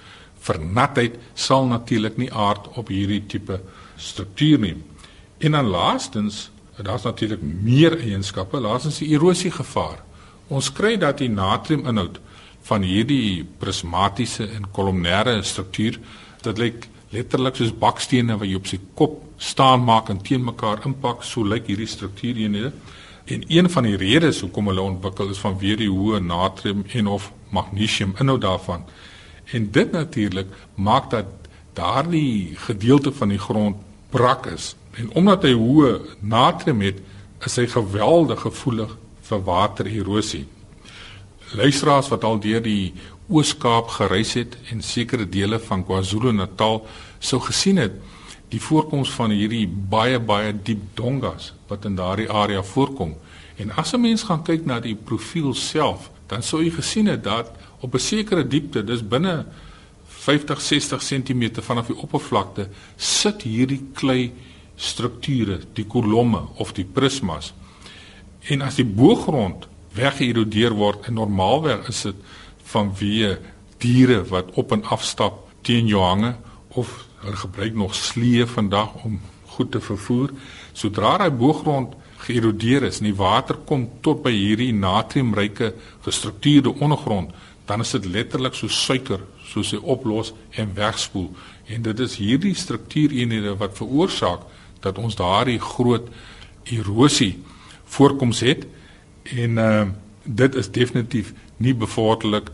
vir 0.46 0.58
natheid 0.60 1.18
sal 1.34 1.66
natuurlik 1.66 2.16
nie 2.16 2.32
aard 2.32 2.68
op 2.76 2.88
hierdie 2.88 3.22
tipe 3.26 3.60
struktuur 3.96 4.58
nie. 4.58 4.76
En 5.38 5.52
dan 5.52 5.66
laastens, 5.66 6.50
daar's 6.76 7.02
natuurlik 7.02 7.42
meer 7.42 7.98
eienskappe, 7.98 8.60
laastens 8.60 8.98
die 8.98 9.10
erosie 9.14 9.50
gevaar. 9.50 10.05
Ons 10.48 10.70
kry 10.70 10.94
dat 11.00 11.18
die 11.18 11.30
natriuminhoud 11.32 12.20
van 12.66 12.84
hierdie 12.86 13.44
prismatiese 13.58 14.46
en 14.54 14.68
kolomnêre 14.74 15.40
struktuur 15.42 15.98
dit 16.42 16.60
lyk 16.62 16.86
letterlik 17.14 17.58
soos 17.58 17.72
bakstene 17.74 18.36
wat 18.38 18.48
jy 18.48 18.58
op 18.58 18.68
sy 18.70 18.78
kop 18.98 19.18
staan 19.42 19.82
maak 19.86 20.10
en 20.10 20.22
teen 20.22 20.44
mekaar 20.46 20.82
impak 20.86 21.24
so 21.26 21.42
lyk 21.46 21.66
hierdie 21.70 21.90
struktuureenhede 21.90 22.72
en 23.26 23.42
een 23.50 23.70
van 23.70 23.86
die 23.88 23.96
redes 23.98 24.40
hoekom 24.44 24.70
hulle 24.70 24.84
ontwikkel 24.86 25.32
is 25.34 25.42
vanweë 25.42 25.80
die 25.82 25.90
hoë 25.90 26.20
natrium 26.22 26.84
en 26.94 27.10
of 27.10 27.32
magnesium 27.50 28.14
inhoud 28.20 28.44
daarvan. 28.44 28.84
En 29.54 29.70
dit 29.70 29.92
natuurlik 29.92 30.52
maak 30.74 31.10
dat 31.10 31.26
daardie 31.74 32.54
gedeelte 32.68 33.12
van 33.12 33.34
die 33.34 33.40
grond 33.42 33.82
brak 34.10 34.46
is. 34.46 34.74
En 34.94 35.10
omdat 35.18 35.42
hy 35.42 35.56
hoë 35.58 35.98
natrium 36.22 36.80
het 36.86 37.02
is 37.46 37.58
hy 37.58 37.66
geweldig 37.66 38.40
gevoelig 38.46 38.94
vir 39.28 39.42
watererosie 39.44 40.46
luisteraars 41.54 42.08
wat 42.08 42.24
al 42.24 42.40
deur 42.42 42.62
die 42.62 42.92
Oos-Kaap 43.28 43.88
gereis 43.98 44.34
het 44.38 44.56
en 44.70 44.82
sekere 44.82 45.26
dele 45.28 45.58
van 45.62 45.84
KwaZulu-Natal 45.86 46.80
sou 47.18 47.40
gesien 47.42 47.78
het 47.82 47.94
die 48.50 48.60
voorkoms 48.62 49.10
van 49.14 49.34
hierdie 49.34 49.66
baie 49.66 50.18
baie 50.22 50.52
diep 50.54 50.82
dongas 50.98 51.52
wat 51.70 51.84
in 51.84 51.96
daardie 51.98 52.28
area 52.30 52.62
voorkom. 52.62 53.16
En 53.58 53.72
as 53.74 53.92
'n 53.94 54.00
mens 54.00 54.22
gaan 54.22 54.42
kyk 54.42 54.66
na 54.66 54.80
die 54.80 54.94
profiel 54.94 55.54
self, 55.54 56.10
dan 56.26 56.42
sou 56.42 56.62
jy 56.62 56.70
gesien 56.70 57.06
het 57.06 57.24
dat 57.24 57.50
op 57.80 57.94
'n 57.94 57.98
sekere 57.98 58.46
diepte, 58.46 58.84
dis 58.84 59.08
binne 59.08 59.46
50-60 60.08 61.02
cm 61.02 61.62
vanaf 61.62 61.86
die 61.86 61.96
oppervlakte, 61.96 62.68
sit 62.96 63.42
hierdie 63.42 63.82
klei 63.94 64.32
strukture, 64.76 65.60
die 65.72 65.86
kolomme 65.86 66.42
of 66.56 66.72
die 66.72 66.84
prismas. 66.84 67.52
En 68.52 68.62
as 68.62 68.78
die 68.78 68.86
boogrond 68.86 69.66
weggeërodeer 69.96 70.76
word 70.76 71.08
en 71.08 71.18
normaalweg 71.18 71.88
is 71.90 72.04
dit 72.06 72.18
vanweë 72.70 73.36
diere 73.82 74.22
wat 74.30 74.52
op 74.60 74.72
en 74.72 74.84
af 74.94 75.04
stap 75.04 75.42
teen 75.66 75.88
jou 75.90 76.02
hange 76.02 76.34
of 76.78 76.92
hulle 77.24 77.40
gebruik 77.42 77.74
nog 77.74 77.94
sleë 77.94 78.46
vandag 78.50 78.94
om 79.04 79.18
goed 79.56 79.72
te 79.72 79.80
vervoer 79.80 80.32
sodra 80.76 81.16
hy 81.22 81.30
boogrond 81.32 81.94
geërodeer 82.26 82.86
is 82.88 83.00
en 83.00 83.08
die 83.08 83.18
water 83.18 83.58
kom 83.68 83.86
tot 84.04 84.22
by 84.24 84.32
hierdie 84.34 84.72
natriumryke 84.74 85.72
gestruktureerde 86.04 86.74
ondergrond 86.84 87.34
dan 87.66 87.82
is 87.82 87.90
dit 87.96 88.06
letterlik 88.06 88.54
so 88.54 88.70
suiker 88.70 89.22
soos 89.46 89.72
hy 89.74 89.80
oplos 89.82 90.32
en 90.60 90.70
wegspoel. 90.74 91.32
En 91.66 91.82
dit 91.82 92.02
is 92.04 92.16
hierdie 92.20 92.54
struktuureenhede 92.54 93.56
wat 93.58 93.74
veroorsaak 93.78 94.46
dat 94.84 94.98
ons 95.02 95.18
daardie 95.18 95.58
groot 95.62 96.06
erosie 96.70 97.34
voorkoms 97.86 98.40
het 98.40 98.66
En 99.34 99.50
uh 99.58 99.82
dit 100.28 100.54
is 100.54 100.70
definitief 100.70 101.32
nie 101.56 101.74
bevorderlik 101.74 102.48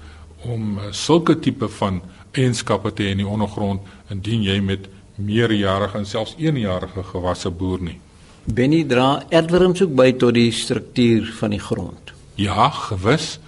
om 0.44 0.76
uh, 0.76 0.90
sulke 0.90 1.38
tipe 1.38 1.68
van 1.68 2.02
eienskappe 2.36 2.92
te 2.92 3.06
hê 3.06 3.14
in 3.14 3.22
die 3.22 3.28
ondergrond 3.28 3.80
indien 4.12 4.42
jy 4.44 4.58
met 4.60 4.90
meerjarige 5.16 5.96
en 5.98 6.04
selfs 6.06 6.34
eenjarige 6.36 7.00
gewasse 7.14 7.48
boer 7.48 7.80
nie. 7.80 7.96
Benny 8.44 8.82
dra 8.84 9.22
erwurms 9.32 9.80
ook 9.86 9.94
by 9.96 10.10
tot 10.20 10.36
die 10.36 10.52
struktuur 10.52 11.32
van 11.38 11.56
die 11.56 11.62
grond. 11.64 12.12
Ja, 12.36 12.68
gewis. 12.68 13.38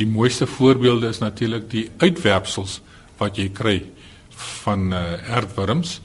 Die 0.00 0.08
mooiste 0.08 0.46
voorbeelde 0.46 1.12
is 1.12 1.20
natuurlik 1.20 1.68
die 1.70 1.90
uitwerpsels 1.98 2.80
wat 3.20 3.36
jy 3.36 3.50
kry 3.52 3.82
van 4.64 4.92
uh, 4.96 5.28
erwurms. 5.28 5.98